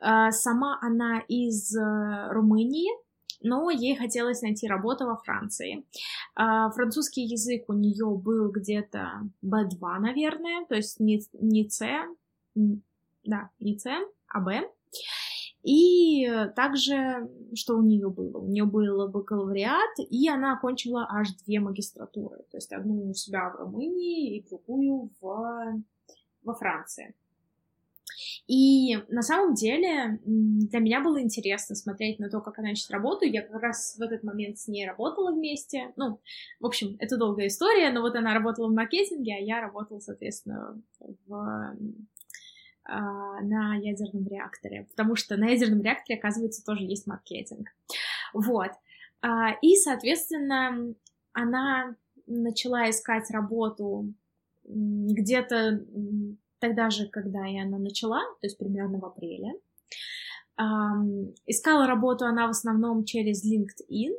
Э, 0.00 0.30
сама 0.30 0.78
она 0.80 1.20
из 1.28 1.76
э, 1.76 2.28
Румынии, 2.30 2.90
но 3.40 3.70
ей 3.70 3.96
хотелось 3.96 4.42
найти 4.42 4.66
работу 4.66 5.06
во 5.06 5.16
Франции. 5.16 5.86
А, 6.34 6.70
французский 6.70 7.22
язык 7.22 7.64
у 7.68 7.72
нее 7.72 8.06
был 8.16 8.50
где-то 8.50 9.28
B2, 9.44 9.98
наверное, 9.98 10.64
то 10.66 10.74
есть 10.74 11.00
не, 11.00 11.20
не 11.32 11.68
C, 11.68 11.86
да, 13.24 13.50
ИЦ, 13.58 13.86
АБ. 14.28 14.48
И 15.62 16.26
также, 16.54 17.28
что 17.54 17.76
у 17.76 17.82
нее 17.82 18.08
было? 18.08 18.38
У 18.38 18.48
нее 18.48 18.64
был 18.64 19.08
бакалавриат, 19.08 19.98
и 19.98 20.28
она 20.28 20.54
окончила 20.54 21.06
аж 21.10 21.28
две 21.44 21.60
магистратуры. 21.60 22.38
То 22.50 22.56
есть 22.56 22.72
одну 22.72 23.10
у 23.10 23.14
себя 23.14 23.50
в 23.50 23.56
Румынии 23.56 24.36
и 24.36 24.48
другую 24.48 25.10
в, 25.20 25.82
во 26.42 26.54
Франции. 26.54 27.14
И 28.48 28.96
на 29.08 29.20
самом 29.20 29.52
деле 29.54 30.18
для 30.24 30.80
меня 30.80 31.02
было 31.02 31.20
интересно 31.20 31.76
смотреть 31.76 32.18
на 32.18 32.30
то, 32.30 32.40
как 32.40 32.58
она 32.58 32.72
ищет 32.72 32.90
работу. 32.90 33.26
Я 33.26 33.42
как 33.42 33.62
раз 33.62 33.96
в 33.98 34.02
этот 34.02 34.22
момент 34.22 34.58
с 34.58 34.68
ней 34.68 34.86
работала 34.86 35.32
вместе. 35.32 35.92
Ну, 35.96 36.18
в 36.58 36.66
общем, 36.66 36.96
это 36.98 37.18
долгая 37.18 37.48
история, 37.48 37.92
но 37.92 38.00
вот 38.00 38.16
она 38.16 38.32
работала 38.32 38.68
в 38.68 38.74
маркетинге, 38.74 39.34
а 39.34 39.40
я 39.40 39.60
работала, 39.60 40.00
соответственно, 40.00 40.80
в 41.26 41.76
а, 42.90 43.42
на 43.42 43.74
ядерном 43.76 44.26
реакторе, 44.26 44.86
потому 44.88 45.14
что 45.14 45.36
на 45.36 45.48
ядерном 45.48 45.82
реакторе, 45.82 46.18
оказывается, 46.18 46.64
тоже 46.64 46.84
есть 46.84 47.06
маркетинг. 47.06 47.68
Вот. 48.32 48.70
А, 49.20 49.52
и, 49.60 49.76
соответственно, 49.76 50.94
она 51.34 51.96
начала 52.26 52.88
искать 52.88 53.30
работу 53.30 54.14
где-то 54.64 55.84
тогда 56.58 56.90
же, 56.90 57.08
когда 57.08 57.46
и 57.46 57.58
она 57.58 57.78
начала, 57.78 58.20
то 58.40 58.46
есть 58.46 58.58
примерно 58.58 58.98
в 58.98 59.04
апреле. 59.04 59.54
Искала 61.46 61.86
работу 61.86 62.24
она 62.24 62.46
в 62.46 62.50
основном 62.50 63.04
через 63.04 63.44
LinkedIn 63.44 64.12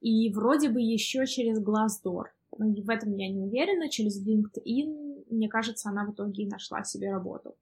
и 0.00 0.32
вроде 0.32 0.68
бы 0.68 0.80
еще 0.80 1.26
через 1.26 1.60
Glassdoor. 1.60 2.24
В 2.50 2.90
этом 2.90 3.14
я 3.14 3.28
не 3.28 3.40
уверена. 3.40 3.88
Через 3.88 4.26
LinkedIn, 4.26 5.24
мне 5.30 5.48
кажется, 5.48 5.88
она 5.88 6.04
в 6.04 6.12
итоге 6.12 6.44
и 6.44 6.48
нашла 6.48 6.84
себе 6.84 7.10
работу. 7.10 7.56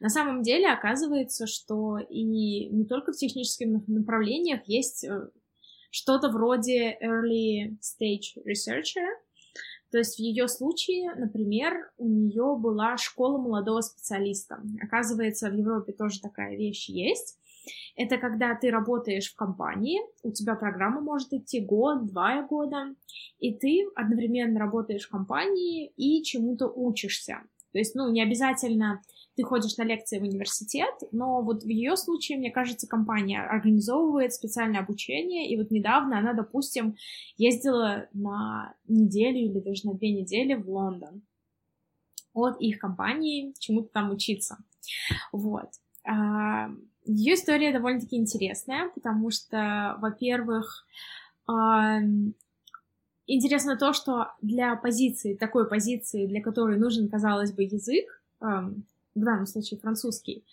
На 0.00 0.08
самом 0.08 0.42
деле 0.42 0.68
оказывается, 0.68 1.46
что 1.46 1.98
и 1.98 2.22
не 2.22 2.84
только 2.84 3.12
в 3.12 3.16
технических 3.16 3.86
направлениях 3.86 4.60
есть 4.66 5.04
э, 5.04 5.30
что-то 5.90 6.28
вроде 6.30 6.98
early 7.02 7.76
stage 7.80 8.42
researcher, 8.44 9.06
то 9.92 9.98
есть 9.98 10.16
в 10.16 10.18
ее 10.18 10.48
случае, 10.48 11.14
например, 11.14 11.92
у 11.98 12.08
нее 12.08 12.56
была 12.58 12.96
школа 12.96 13.36
молодого 13.36 13.82
специалиста. 13.82 14.62
Оказывается, 14.82 15.50
в 15.50 15.54
Европе 15.54 15.92
тоже 15.92 16.18
такая 16.18 16.56
вещь 16.56 16.88
есть. 16.88 17.38
Это 17.94 18.16
когда 18.16 18.54
ты 18.54 18.70
работаешь 18.70 19.30
в 19.30 19.36
компании, 19.36 20.00
у 20.22 20.32
тебя 20.32 20.54
программа 20.54 21.02
может 21.02 21.34
идти 21.34 21.60
год, 21.60 22.06
два 22.06 22.42
года, 22.42 22.94
и 23.38 23.54
ты 23.54 23.86
одновременно 23.94 24.58
работаешь 24.58 25.06
в 25.06 25.10
компании 25.10 25.92
и 25.96 26.22
чему-то 26.22 26.68
учишься. 26.68 27.42
То 27.72 27.78
есть, 27.78 27.94
ну, 27.94 28.10
не 28.10 28.22
обязательно 28.22 29.02
ты 29.34 29.44
ходишь 29.44 29.76
на 29.78 29.84
лекции 29.84 30.18
в 30.18 30.22
университет, 30.22 30.94
но 31.10 31.40
вот 31.42 31.62
в 31.62 31.68
ее 31.68 31.96
случае, 31.96 32.38
мне 32.38 32.50
кажется, 32.50 32.86
компания 32.86 33.42
организовывает 33.42 34.34
специальное 34.34 34.80
обучение, 34.80 35.50
и 35.50 35.56
вот 35.56 35.70
недавно 35.70 36.18
она, 36.18 36.34
допустим, 36.34 36.96
ездила 37.36 38.08
на 38.12 38.74
неделю 38.86 39.38
или 39.38 39.60
даже 39.60 39.86
на 39.86 39.94
две 39.94 40.12
недели 40.12 40.54
в 40.54 40.68
Лондон 40.68 41.22
от 42.34 42.60
их 42.60 42.78
компании 42.78 43.54
чему-то 43.58 43.88
там 43.88 44.10
учиться. 44.10 44.58
Вот. 45.32 45.68
А, 46.04 46.68
ее 47.04 47.34
история 47.34 47.72
довольно-таки 47.72 48.16
интересная, 48.16 48.90
потому 48.94 49.30
что, 49.30 49.96
во-первых, 50.00 50.86
интересно 53.26 53.76
то, 53.76 53.92
что 53.92 54.32
для 54.40 54.76
позиции, 54.76 55.34
такой 55.34 55.68
позиции, 55.68 56.26
для 56.26 56.42
которой 56.42 56.78
нужен, 56.78 57.08
казалось 57.08 57.52
бы, 57.52 57.64
язык, 57.64 58.22
в 58.40 59.20
данном 59.20 59.46
случае 59.46 59.78
французский, 59.78 60.44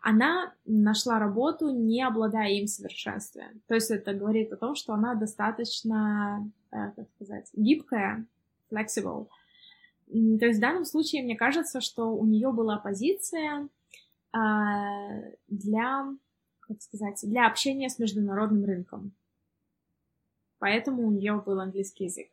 она 0.00 0.52
нашла 0.64 1.18
работу, 1.18 1.70
не 1.70 2.02
обладая 2.02 2.50
им 2.52 2.66
в. 2.66 3.52
То 3.66 3.74
есть 3.74 3.90
это 3.90 4.14
говорит 4.14 4.52
о 4.52 4.56
том, 4.56 4.74
что 4.74 4.92
она 4.92 5.14
достаточно, 5.14 6.48
э, 6.70 6.90
как 6.94 7.08
сказать, 7.16 7.48
гибкая, 7.52 8.24
flexible. 8.70 9.28
То 10.06 10.46
есть 10.46 10.58
в 10.58 10.62
данном 10.62 10.84
случае 10.84 11.22
мне 11.22 11.36
кажется, 11.36 11.80
что 11.80 12.14
у 12.14 12.24
нее 12.24 12.52
была 12.52 12.78
позиция 12.78 13.68
а, 14.32 15.20
для, 15.48 16.06
как 16.60 16.80
сказать, 16.80 17.20
для 17.24 17.46
общения 17.46 17.90
с 17.90 17.98
международным 17.98 18.64
рынком. 18.64 19.12
Поэтому 20.58 21.06
у 21.06 21.10
нее 21.10 21.42
был 21.44 21.60
английский 21.60 22.04
язык. 22.04 22.28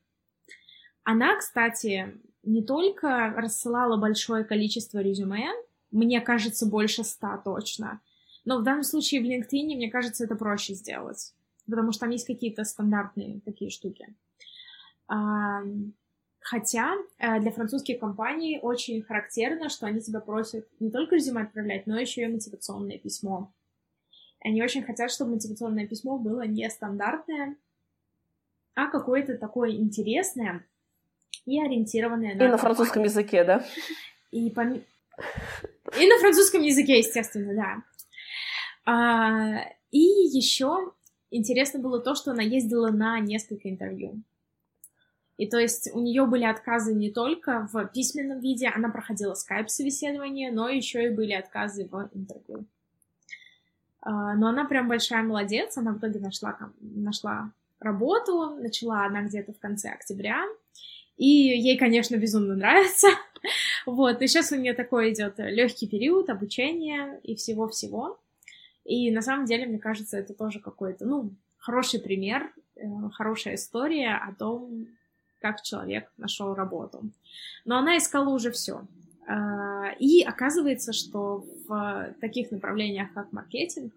Она, 1.03 1.35
кстати, 1.37 2.19
не 2.43 2.63
только 2.63 3.33
рассылала 3.35 3.97
большое 3.97 4.43
количество 4.43 4.99
резюме, 4.99 5.49
мне 5.91 6.19
кажется, 6.21 6.65
больше 6.65 7.03
ста 7.03 7.37
точно, 7.37 8.01
но 8.43 8.59
в 8.59 8.63
данном 8.63 8.83
случае 8.83 9.21
в 9.21 9.25
LinkedIn, 9.25 9.75
мне 9.75 9.89
кажется, 9.89 10.23
это 10.23 10.35
проще 10.35 10.73
сделать, 10.73 11.33
потому 11.67 11.91
что 11.91 12.01
там 12.01 12.11
есть 12.11 12.27
какие-то 12.27 12.63
стандартные 12.63 13.41
такие 13.41 13.69
штуки. 13.69 14.07
Хотя 16.39 16.93
э, 17.17 17.39
для 17.39 17.51
французских 17.51 17.99
компаний 17.99 18.59
очень 18.61 19.01
характерно, 19.01 19.67
что 19.69 19.87
они 19.87 19.99
тебя 19.99 20.19
просят 20.19 20.67
не 20.79 20.91
только 20.91 21.15
резюме 21.15 21.41
отправлять, 21.41 21.87
но 21.87 21.99
еще 21.99 22.21
и 22.21 22.27
мотивационное 22.27 22.99
письмо. 22.99 23.51
Они 24.41 24.61
очень 24.61 24.83
хотят, 24.83 25.09
чтобы 25.09 25.31
мотивационное 25.31 25.87
письмо 25.87 26.19
было 26.19 26.45
не 26.45 26.69
стандартное, 26.69 27.55
а 28.75 28.87
какое-то 28.87 29.37
такое 29.37 29.71
интересное, 29.71 30.65
и 31.45 31.61
ориентированные 31.61 32.35
на... 32.35 32.43
И 32.43 32.47
на 32.47 32.57
французском 32.57 33.03
языке, 33.03 33.43
да? 33.43 33.65
И, 34.31 34.49
пом... 34.49 34.73
и 34.73 36.07
на 36.07 36.19
французском 36.19 36.61
языке, 36.61 36.97
естественно, 36.99 37.55
да. 37.55 37.83
А, 38.85 39.65
и 39.91 39.99
еще 39.99 40.91
интересно 41.31 41.79
было 41.79 41.99
то, 41.99 42.15
что 42.15 42.31
она 42.31 42.43
ездила 42.43 42.89
на 42.89 43.19
несколько 43.19 43.69
интервью. 43.69 44.21
И 45.37 45.47
то 45.47 45.57
есть 45.57 45.89
у 45.93 45.99
нее 45.99 46.25
были 46.25 46.45
отказы 46.45 46.93
не 46.93 47.11
только 47.11 47.67
в 47.71 47.85
письменном 47.87 48.39
виде, 48.39 48.67
она 48.67 48.89
проходила 48.89 49.33
скайп-собеседование, 49.33 50.51
но 50.51 50.69
еще 50.69 51.05
и 51.05 51.09
были 51.09 51.33
отказы 51.33 51.87
в 51.91 52.09
интервью. 52.13 52.65
А, 54.01 54.35
но 54.35 54.47
она 54.47 54.65
прям 54.65 54.87
большая 54.87 55.23
молодец, 55.23 55.77
она 55.77 55.91
в 55.91 55.97
итоге 55.97 56.19
нашла, 56.19 56.57
нашла 56.79 57.51
работу, 57.79 58.55
начала 58.55 59.05
она 59.05 59.23
где-то 59.23 59.53
в 59.53 59.59
конце 59.59 59.89
октября, 59.89 60.43
и 61.17 61.27
ей, 61.27 61.77
конечно, 61.77 62.15
безумно 62.15 62.55
нравится. 62.55 63.07
вот, 63.85 64.21
и 64.21 64.27
сейчас 64.27 64.51
у 64.51 64.55
нее 64.55 64.73
такой 64.73 65.13
идет 65.13 65.35
легкий 65.37 65.87
период 65.87 66.29
обучения 66.29 67.19
и 67.23 67.35
всего-всего. 67.35 68.19
И 68.83 69.11
на 69.11 69.21
самом 69.21 69.45
деле, 69.45 69.65
мне 69.65 69.79
кажется, 69.79 70.17
это 70.17 70.33
тоже 70.33 70.59
какой-то, 70.59 71.05
ну, 71.05 71.31
хороший 71.57 71.99
пример, 71.99 72.51
э, 72.75 72.81
хорошая 73.13 73.55
история 73.55 74.15
о 74.15 74.33
том, 74.33 74.87
как 75.41 75.61
человек 75.61 76.11
нашел 76.17 76.53
работу. 76.53 77.09
Но 77.65 77.77
она 77.77 77.97
искала 77.97 78.29
уже 78.29 78.51
все. 78.51 78.81
А, 79.27 79.91
и 79.99 80.21
оказывается, 80.21 80.93
что 80.93 81.45
в 81.67 82.13
таких 82.21 82.51
направлениях, 82.51 83.13
как 83.13 83.31
маркетинг, 83.31 83.93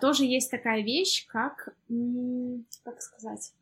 тоже 0.00 0.24
есть 0.24 0.50
такая 0.50 0.82
вещь, 0.82 1.26
как, 1.26 1.74
как 2.82 3.00
сказать, 3.00 3.52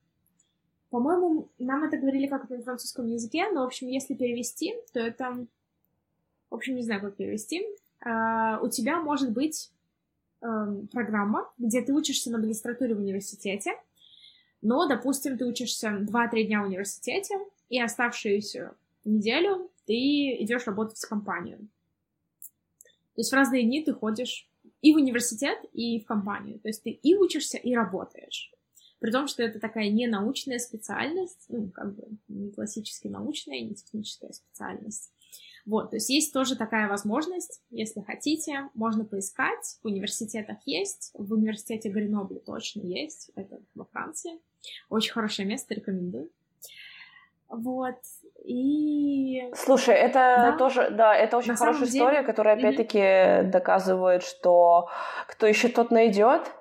по-моему, 0.93 1.49
нам 1.59 1.85
это 1.85 1.97
говорили 1.97 2.27
как 2.27 2.51
на 2.51 2.63
французском 2.63 3.07
языке, 3.07 3.49
но, 3.51 3.63
в 3.63 3.65
общем, 3.65 3.89
если 3.89 4.15
перевести, 4.15 4.75
то 4.93 5.01
это... 5.01 5.47
В 6.51 6.55
общем, 6.55 6.77
не 6.77 6.83
знаю, 6.83 7.01
как 7.01 7.17
перевести. 7.17 7.67
Uh, 8.05 8.59
у 8.61 8.69
тебя 8.69 9.01
может 9.01 9.33
быть 9.33 9.71
uh, 10.43 10.87
программа, 10.89 11.51
где 11.57 11.81
ты 11.81 11.95
учишься 11.95 12.31
на 12.31 12.37
магистратуре 12.37 12.95
в 12.95 12.99
университете, 12.99 13.73
но, 14.61 14.87
допустим, 14.87 15.39
ты 15.39 15.47
учишься 15.47 15.89
2-3 15.89 16.43
дня 16.43 16.61
в 16.61 16.67
университете, 16.67 17.39
и 17.71 17.81
оставшуюся 17.81 18.75
неделю 19.07 19.71
ты 19.87 19.95
идешь 20.43 20.67
работать 20.67 20.99
в 20.99 21.09
компанию. 21.09 21.59
То 23.15 23.21
есть 23.21 23.31
в 23.31 23.35
разные 23.35 23.63
дни 23.63 23.83
ты 23.83 23.95
ходишь 23.95 24.47
и 24.83 24.93
в 24.93 24.97
университет, 24.97 25.59
и 25.73 26.01
в 26.01 26.05
компанию. 26.05 26.59
То 26.61 26.69
есть 26.69 26.83
ты 26.83 26.91
и 26.91 27.15
учишься, 27.15 27.57
и 27.57 27.75
работаешь. 27.75 28.53
При 28.99 29.11
том, 29.11 29.27
что 29.27 29.43
это 29.43 29.59
такая 29.59 29.89
не 29.91 30.07
научная 30.07 30.59
специальность, 30.59 31.47
ну, 31.49 31.71
как 31.71 31.97
бы 31.97 32.07
не 32.29 32.53
классически 32.53 33.09
научная, 33.09 33.61
не 33.61 33.75
техническая 33.75 34.33
специальность. 34.33 35.13
Вот, 35.65 35.91
то 35.91 35.97
есть 35.97 36.11
есть 36.11 36.33
тоже 36.33 36.57
такая 36.57 36.89
возможность, 36.89 37.63
если 37.71 38.01
хотите, 38.01 38.69
можно 38.75 39.05
поискать, 39.05 39.79
в 39.83 39.87
университетах 39.87 40.59
есть, 40.67 41.13
в 41.15 41.33
университете 41.33 41.89
Гренобля 41.89 42.41
точно 42.41 42.83
есть, 42.83 43.31
это 43.37 43.61
во 43.75 43.85
Франции. 43.85 44.41
Очень 44.89 45.13
хорошее 45.13 45.49
место, 45.49 45.75
рекомендую. 45.75 46.31
Вот, 47.49 47.99
и... 48.45 49.53
Слушай, 49.55 49.95
это 49.95 50.19
да? 50.51 50.57
тоже, 50.59 50.91
да, 50.91 51.15
это 51.15 51.37
очень 51.37 51.53
На 51.53 51.57
хорошая 51.57 51.89
история, 51.89 52.17
деле... 52.17 52.27
которая 52.27 52.57
опять-таки 52.57 52.99
mm-hmm. 52.99 53.43
доказывает, 53.45 54.23
что 54.23 54.89
кто 55.27 55.47
ищет, 55.47 55.75
тот 55.75 55.91
найдет 55.91 56.53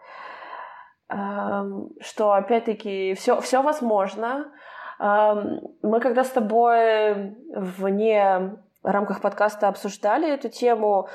что 2.02 2.34
опять-таки 2.34 3.14
все, 3.16 3.42
все 3.42 3.62
возможно. 3.62 4.52
Мы 5.00 6.00
когда 6.00 6.24
с 6.24 6.30
тобой 6.30 7.36
вне 7.54 8.56
рамках 8.84 9.22
подкаста 9.22 9.68
обсуждали 9.68 10.32
эту 10.32 10.50
тему, 10.50 11.10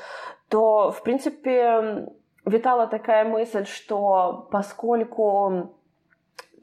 то, 0.49 0.91
в 0.91 1.01
принципе, 1.03 2.07
витала 2.45 2.87
такая 2.87 3.25
мысль, 3.25 3.65
что 3.65 4.47
поскольку 4.51 5.76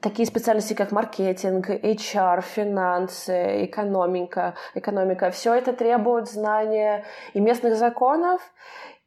такие 0.01 0.27
специальности, 0.27 0.73
как 0.73 0.91
маркетинг, 0.91 1.69
HR, 1.69 2.41
финансы, 2.41 3.65
экономика, 3.65 4.55
экономика, 4.73 5.31
все 5.31 5.53
это 5.53 5.73
требует 5.73 6.27
знания 6.27 7.05
и 7.33 7.39
местных 7.39 7.75
законов, 7.75 8.41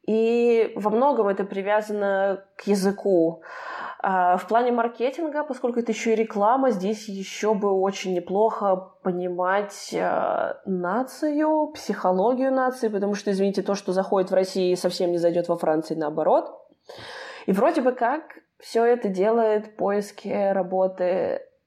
и 0.07 0.73
во 0.75 0.89
многом 0.89 1.27
это 1.27 1.43
привязано 1.43 2.43
к 2.55 2.67
языку. 2.67 3.43
А 4.01 4.37
в 4.37 4.47
плане 4.47 4.71
маркетинга, 4.71 5.43
поскольку 5.43 5.81
это 5.81 5.91
еще 5.91 6.13
и 6.13 6.15
реклама, 6.15 6.71
здесь 6.71 7.09
еще 7.09 7.53
бы 7.53 7.69
очень 7.71 8.13
неплохо 8.13 8.91
понимать 9.03 9.89
э, 9.93 10.53
нацию, 10.65 11.67
психологию 11.73 12.51
нации, 12.53 12.87
потому 12.87 13.13
что, 13.13 13.31
извините, 13.31 13.61
то, 13.61 13.75
что 13.75 13.91
заходит 13.91 14.31
в 14.31 14.33
России, 14.33 14.73
совсем 14.75 15.11
не 15.11 15.17
зайдет 15.17 15.49
во 15.49 15.57
Франции, 15.57 15.95
наоборот. 15.95 16.49
И 17.45 17.51
вроде 17.51 17.81
бы 17.81 17.91
как 17.91 18.23
все 18.59 18.85
это 18.85 19.07
делает 19.07 19.77
поиски 19.77 20.27
работы 20.51 21.03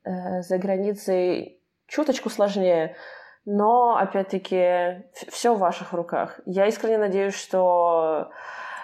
э, 0.04 0.42
за 0.42 0.58
границей 0.58 1.60
чуточку 1.86 2.30
сложнее, 2.30 2.96
но 3.44 3.96
опять-таки 3.96 5.04
все 5.30 5.54
в 5.54 5.58
ваших 5.58 5.92
руках. 5.92 6.40
Я 6.46 6.66
искренне 6.66 6.98
надеюсь, 6.98 7.34
что 7.34 8.30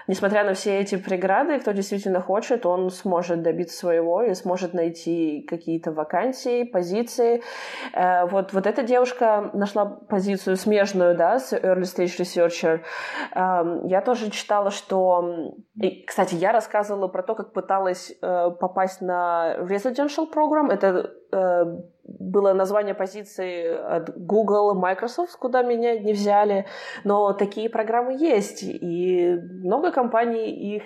несмотря 0.08 0.42
на 0.42 0.54
все 0.54 0.80
эти 0.80 0.96
преграды, 0.96 1.60
кто 1.60 1.72
действительно 1.72 2.20
хочет, 2.20 2.66
он 2.66 2.90
сможет 2.90 3.42
добиться 3.42 3.78
своего 3.78 4.22
и 4.22 4.34
сможет 4.34 4.74
найти 4.74 5.42
какие-то 5.42 5.92
вакансии, 5.92 6.64
позиции. 6.64 7.42
Э, 7.92 8.26
вот, 8.26 8.52
вот 8.52 8.66
эта 8.66 8.82
девушка 8.82 9.50
нашла 9.52 9.84
позицию 9.84 10.56
смежную, 10.56 11.16
да, 11.16 11.38
с 11.38 11.52
Early 11.52 11.82
Stage 11.82 12.18
Researcher. 12.18 12.80
Эм, 13.34 13.86
я 13.86 14.00
тоже 14.00 14.30
читала, 14.30 14.70
что... 14.70 15.54
И, 15.76 16.04
кстати, 16.04 16.34
я 16.34 16.50
рассказывала 16.52 17.08
про 17.08 17.22
то, 17.22 17.34
как 17.34 17.52
пыталась 17.52 18.12
э, 18.20 18.50
попасть 18.58 19.00
на 19.00 19.56
Residential 19.60 20.26
Program. 20.32 20.72
Это 20.72 21.12
было 21.30 22.52
название 22.54 22.94
позиции 22.94 23.66
от 23.66 24.16
Google, 24.16 24.74
Microsoft, 24.74 25.36
куда 25.36 25.62
меня 25.62 25.98
не 25.98 26.12
взяли, 26.12 26.66
но 27.04 27.32
такие 27.32 27.68
программы 27.68 28.14
есть, 28.18 28.62
и 28.62 29.38
много 29.62 29.92
компаний 29.92 30.50
их 30.76 30.82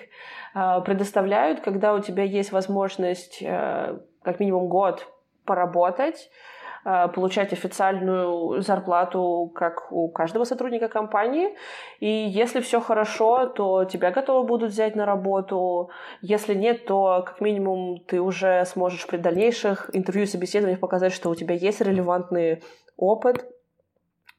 э, 0.54 0.80
предоставляют, 0.84 1.60
когда 1.60 1.94
у 1.94 2.00
тебя 2.00 2.24
есть 2.24 2.52
возможность 2.52 3.40
э, 3.40 3.98
как 4.22 4.40
минимум 4.40 4.68
год 4.68 5.06
поработать, 5.44 6.28
Э, 6.28 6.51
получать 6.84 7.52
официальную 7.52 8.60
зарплату, 8.60 9.52
как 9.54 9.92
у 9.92 10.08
каждого 10.08 10.44
сотрудника 10.44 10.88
компании. 10.88 11.56
И 12.00 12.08
если 12.08 12.60
все 12.60 12.80
хорошо, 12.80 13.46
то 13.46 13.84
тебя 13.84 14.10
готовы 14.10 14.46
будут 14.46 14.72
взять 14.72 14.96
на 14.96 15.06
работу. 15.06 15.90
Если 16.20 16.54
нет, 16.54 16.86
то 16.86 17.22
как 17.24 17.40
минимум 17.40 18.00
ты 18.06 18.20
уже 18.20 18.64
сможешь 18.66 19.06
при 19.06 19.16
дальнейших 19.16 19.90
интервью 19.92 20.24
и 20.24 20.26
собеседованиях 20.26 20.80
показать, 20.80 21.12
что 21.12 21.30
у 21.30 21.34
тебя 21.34 21.54
есть 21.54 21.80
релевантный 21.80 22.62
опыт, 22.96 23.44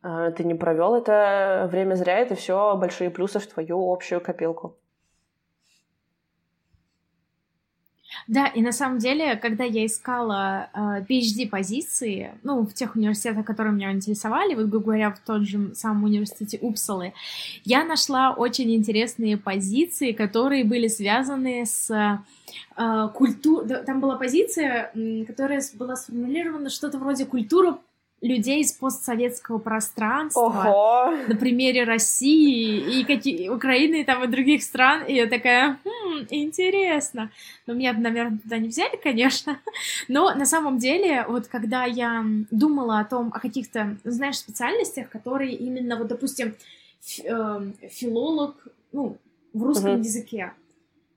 э, 0.04 0.32
ты 0.36 0.44
не 0.44 0.56
провел 0.56 0.96
это 0.96 1.68
время 1.72 1.96
зря, 1.96 2.20
это 2.20 2.36
все 2.36 2.76
большие 2.76 3.10
плюсы 3.10 3.40
в 3.40 3.48
твою 3.48 3.92
общую 3.92 4.22
копилку. 4.22 4.78
Да, 8.28 8.48
и 8.48 8.62
на 8.62 8.72
самом 8.72 9.00
деле, 9.00 9.36
когда 9.36 9.64
я 9.64 9.86
искала 9.86 10.70
э, 10.74 11.06
PhD-позиции, 11.08 12.32
ну, 12.44 12.66
в 12.66 12.74
тех 12.74 12.96
университетах, 12.96 13.46
которые 13.46 13.74
меня 13.74 13.92
интересовали, 13.92 14.56
вот, 14.56 14.68
грубо 14.68 14.86
говоря, 14.86 15.12
в 15.12 15.20
тот 15.20 15.44
же 15.44 15.74
самом 15.76 16.06
университете 16.06 16.58
Упсалы, 16.62 17.14
я 17.66 17.84
нашла 17.84 18.34
очень 18.34 18.74
интересные 18.74 19.38
позиции, 19.38 20.12
которые 20.12 20.64
были 20.64 20.88
связаны 20.88 21.66
с 21.66 21.92
э, 21.92 23.10
культурой... 23.14 23.84
Там 23.86 24.00
была 24.00 24.16
позиция, 24.16 24.92
которая 25.28 25.62
была 25.74 25.96
сформулирована 25.96 26.70
что-то 26.70 26.98
вроде 26.98 27.26
культура 27.26 27.78
людей 28.24 28.62
из 28.62 28.72
постсоветского 28.72 29.60
пространства 29.60 30.42
Ого. 30.42 31.18
на 31.28 31.36
примере 31.36 31.84
России 31.84 33.00
и 33.00 33.04
какие, 33.04 33.50
Украины 33.50 34.06
там, 34.06 34.24
и 34.24 34.28
других 34.28 34.64
стран. 34.64 35.04
И 35.06 35.14
я 35.14 35.28
такая, 35.28 35.78
хм, 35.84 36.26
интересно. 36.30 37.32
Но 37.68 37.74
меня, 37.74 37.92
наверное, 37.92 38.40
туда 38.40 38.58
не 38.58 38.70
взяли, 38.70 38.96
конечно. 38.96 39.60
Но 40.08 40.34
на 40.34 40.46
самом 40.46 40.78
деле, 40.78 41.26
вот 41.28 41.48
когда 41.48 41.84
я 41.84 42.26
думала 42.50 43.00
о 43.00 43.06
том, 43.06 43.30
о 43.34 43.40
каких-то, 43.42 43.98
знаешь, 44.06 44.38
специальностях, 44.38 45.10
которые 45.10 45.54
именно, 45.54 45.98
вот, 45.98 46.08
допустим, 46.08 46.56
эм, 47.26 47.76
филолог, 47.90 48.56
ну, 48.94 49.18
в 49.52 49.64
русском 49.64 49.96
uh-huh. 49.96 50.00
языке, 50.00 50.54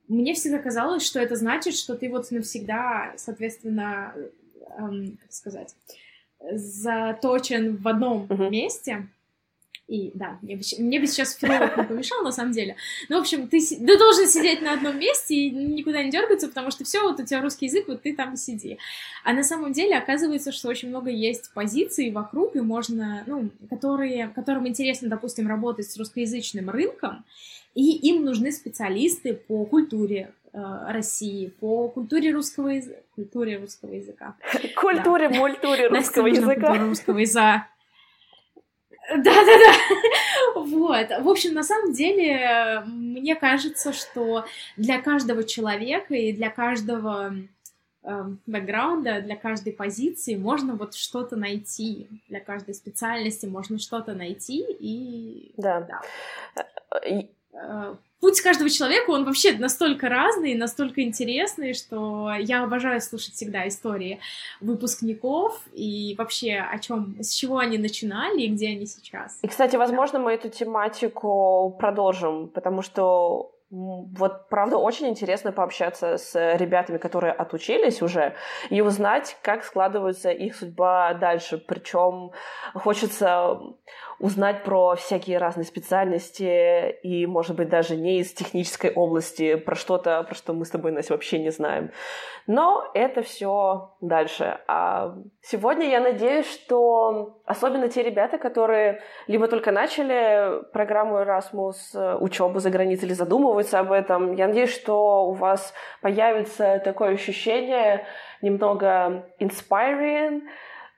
мне 0.09 0.35
всегда 0.35 0.59
казалось, 0.59 1.07
что 1.07 1.21
это 1.21 1.37
значит, 1.37 1.75
что 1.77 1.95
ты 1.95 2.09
вот 2.09 2.33
навсегда, 2.33 3.13
соответственно, 3.17 4.13
эм, 4.77 5.19
как 5.23 5.33
сказать, 5.33 5.75
заточен 6.41 7.77
в 7.77 7.89
одном 7.89 8.27
uh-huh. 8.27 8.51
месте. 8.51 9.09
И 9.89 10.11
да, 10.15 10.37
мне 10.43 10.57
бы, 10.57 10.63
мне 10.79 10.99
бы 10.99 11.07
сейчас 11.07 11.37
филолог 11.37 11.77
не 11.77 11.85
помешал, 11.85 12.23
на 12.23 12.33
самом 12.33 12.51
деле. 12.51 12.75
Ну, 13.09 13.19
в 13.19 13.21
общем, 13.21 13.47
ты, 13.47 13.61
ты 13.61 13.99
должен 13.99 14.27
сидеть 14.27 14.61
на 14.61 14.73
одном 14.73 14.99
месте 14.99 15.35
и 15.35 15.51
никуда 15.51 16.03
не 16.03 16.11
дергаться, 16.11 16.49
потому 16.49 16.73
что 16.73 16.85
все, 16.85 17.03
вот 17.03 17.21
у 17.21 17.25
тебя 17.25 17.41
русский 17.41 17.67
язык, 17.67 17.87
вот 17.87 18.03
ты 18.03 18.17
там 18.17 18.35
и 18.35 18.37
сиди. 18.37 18.79
А 19.23 19.33
на 19.33 19.45
самом 19.45 19.73
деле 19.73 19.97
оказывается, 19.97 20.51
что 20.51 20.69
очень 20.69 20.89
много 20.89 21.11
есть 21.11 21.53
позиций 21.55 22.11
вокруг, 22.11 22.57
и 22.57 22.61
можно, 22.61 23.23
ну, 23.29 23.51
которые, 23.71 24.27
которым 24.35 24.67
интересно, 24.67 25.09
допустим, 25.09 25.47
работать 25.47 25.89
с 25.89 25.97
русскоязычным 25.97 26.69
рынком, 26.69 27.25
и 27.77 27.93
им 28.09 28.25
нужны 28.25 28.51
специалисты 28.51 29.35
по 29.35 29.65
культуре, 29.67 30.33
России 30.57 31.49
по 31.49 31.89
культуре 31.89 32.33
русского 32.33 32.69
языка. 32.69 33.01
Культуре 33.15 33.59
русского 33.59 33.93
языка. 33.93 34.37
Культуре, 34.77 35.29
мультуре 35.29 35.89
русского 35.89 36.27
языка. 36.29 36.79
русского 36.79 37.19
языка. 37.19 37.69
Да-да-да. 39.11 39.73
Вот. 40.57 41.09
В 41.21 41.29
общем, 41.29 41.55
на 41.55 41.63
самом 41.63 41.93
деле, 41.93 42.83
мне 42.87 43.37
кажется, 43.37 43.93
что 43.93 44.47
для 44.77 45.01
каждого 45.01 45.45
человека 45.45 46.15
и 46.15 46.33
для 46.33 46.51
каждого 46.51 47.35
э, 48.03 48.25
бэкграунда, 48.47 49.21
для 49.21 49.37
каждой 49.37 49.73
позиции 49.73 50.35
можно 50.35 50.75
вот 50.75 50.95
что-то 50.95 51.37
найти. 51.37 52.09
Для 52.29 52.41
каждой 52.41 52.75
специальности 52.75 53.47
можно 53.47 53.79
что-то 53.79 54.15
найти 54.15 54.65
и... 54.81 55.53
Да. 55.57 55.83
да. 55.83 56.01
Э, 57.57 57.95
путь 58.21 58.41
каждого 58.41 58.71
человека, 58.71 59.11
он 59.11 59.25
вообще 59.25 59.53
настолько 59.53 60.09
разный, 60.09 60.55
настолько 60.55 61.03
интересный, 61.03 61.75
что 61.75 62.33
я 62.39 62.65
обожаю 62.65 63.01
слушать 63.01 63.35
всегда 63.35 63.67
истории 63.69 64.21
выпускников 64.61 65.61
и 65.73 66.15
вообще 66.19 66.55
о 66.59 66.79
чем, 66.79 67.17
с 67.21 67.33
чего 67.33 67.59
они 67.59 67.79
начинали 67.79 68.43
и 68.43 68.49
где 68.49 68.69
они 68.69 68.87
сейчас. 68.87 69.39
И, 69.43 69.49
кстати, 69.49 69.77
возможно, 69.77 70.19
мы 70.19 70.33
эту 70.33 70.49
тематику 70.49 71.77
продолжим, 71.79 72.49
потому 72.49 72.83
что 72.83 73.53
вот, 73.69 74.49
правда, 74.49 74.77
очень 74.77 75.09
интересно 75.09 75.51
пообщаться 75.51 76.19
с 76.19 76.57
ребятами, 76.57 76.99
которые 76.99 77.33
отучились 77.33 78.01
уже, 78.01 78.35
и 78.71 78.81
узнать, 78.81 79.37
как 79.43 79.65
складывается 79.65 80.31
их 80.31 80.55
судьба 80.55 81.15
дальше. 81.15 81.59
Причем 81.59 82.31
хочется 82.75 83.59
узнать 84.19 84.65
про 84.65 84.95
всякие 84.95 85.39
разные 85.39 85.65
специальности 85.65 86.91
и, 87.03 87.27
может 87.27 87.57
быть, 87.57 87.69
даже 87.69 87.97
не 87.97 88.21
из 88.21 88.33
технической 88.33 88.91
области, 88.91 89.57
про 89.57 89.75
что-то, 89.75 90.23
про 90.23 90.35
что 90.35 90.53
мы 90.55 90.65
с 90.65 90.71
тобой, 90.71 90.93
Настя, 90.93 91.13
вообще 91.13 91.39
не 91.39 91.51
знаем. 91.51 91.91
Но 92.47 92.89
это 92.95 93.23
все 93.23 93.97
дальше. 94.01 94.59
А 94.69 95.15
сегодня 95.43 95.89
я 95.89 96.01
надеюсь, 96.01 96.51
что 96.51 97.41
особенно 97.45 97.89
те 97.89 98.03
ребята, 98.03 98.39
которые 98.39 99.03
либо 99.27 99.49
только 99.49 99.73
начали 99.73 100.63
программу 100.73 101.17
Erasmus, 101.17 102.19
учебу 102.19 102.61
за 102.61 102.71
границей 102.71 103.07
или 103.07 103.15
задумываются 103.15 103.81
об 103.81 103.93
этом, 103.93 104.33
я 104.33 104.47
надеюсь, 104.47 104.75
что 104.75 105.27
у 105.27 105.33
вас 105.33 105.75
появится 106.01 106.81
такое 106.85 107.15
ощущение 107.15 108.07
немного 108.43 109.27
inspiring, 109.41 110.43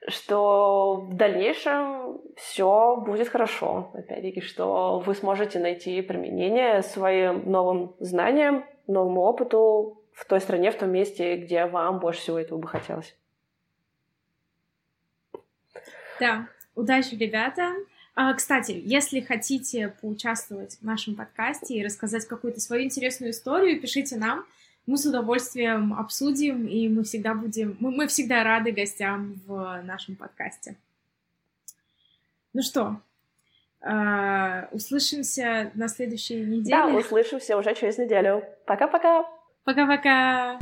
что 0.06 1.06
в 1.08 1.16
дальнейшем 1.16 2.20
все 2.36 2.96
будет 2.96 3.28
хорошо. 3.28 3.90
Опять-таки, 3.94 4.40
что 4.40 5.00
вы 5.04 5.14
сможете 5.14 5.58
найти 5.58 6.00
применение 6.02 6.82
своим 6.82 7.50
новым 7.50 7.94
знаниям, 7.98 8.64
новому 8.86 9.22
опыту 9.22 10.02
в 10.12 10.24
той 10.24 10.40
стране, 10.40 10.70
в 10.70 10.76
том 10.76 10.90
месте, 10.90 11.36
где 11.36 11.66
вам 11.66 11.98
больше 11.98 12.20
всего 12.20 12.38
этого 12.38 12.58
бы 12.58 12.68
хотелось. 12.68 13.16
Да, 16.20 16.48
удачи, 16.74 17.14
ребята. 17.14 17.72
А, 18.14 18.34
кстати, 18.34 18.72
если 18.84 19.20
хотите 19.20 19.94
поучаствовать 20.00 20.78
в 20.80 20.84
нашем 20.84 21.14
подкасте 21.14 21.76
и 21.76 21.84
рассказать 21.84 22.26
какую-то 22.26 22.60
свою 22.60 22.82
интересную 22.82 23.30
историю, 23.30 23.80
пишите 23.80 24.16
нам 24.16 24.44
мы 24.88 24.96
с 24.96 25.04
удовольствием 25.04 25.92
обсудим, 25.92 26.66
и 26.66 26.88
мы 26.88 27.04
всегда 27.04 27.34
будем, 27.34 27.76
мы, 27.78 27.90
мы 27.90 28.06
всегда 28.06 28.42
рады 28.42 28.72
гостям 28.72 29.34
в 29.46 29.82
нашем 29.84 30.16
подкасте. 30.16 30.76
Ну 32.54 32.62
что, 32.62 32.96
А, 33.82 34.66
услышимся 34.72 35.70
на 35.74 35.88
следующей 35.88 36.40
неделе. 36.40 36.70
Да, 36.70 36.86
услышимся 36.86 37.58
уже 37.58 37.74
через 37.74 37.98
неделю. 37.98 38.42
Пока-пока. 38.64 39.26
Пока-пока. 39.64 40.58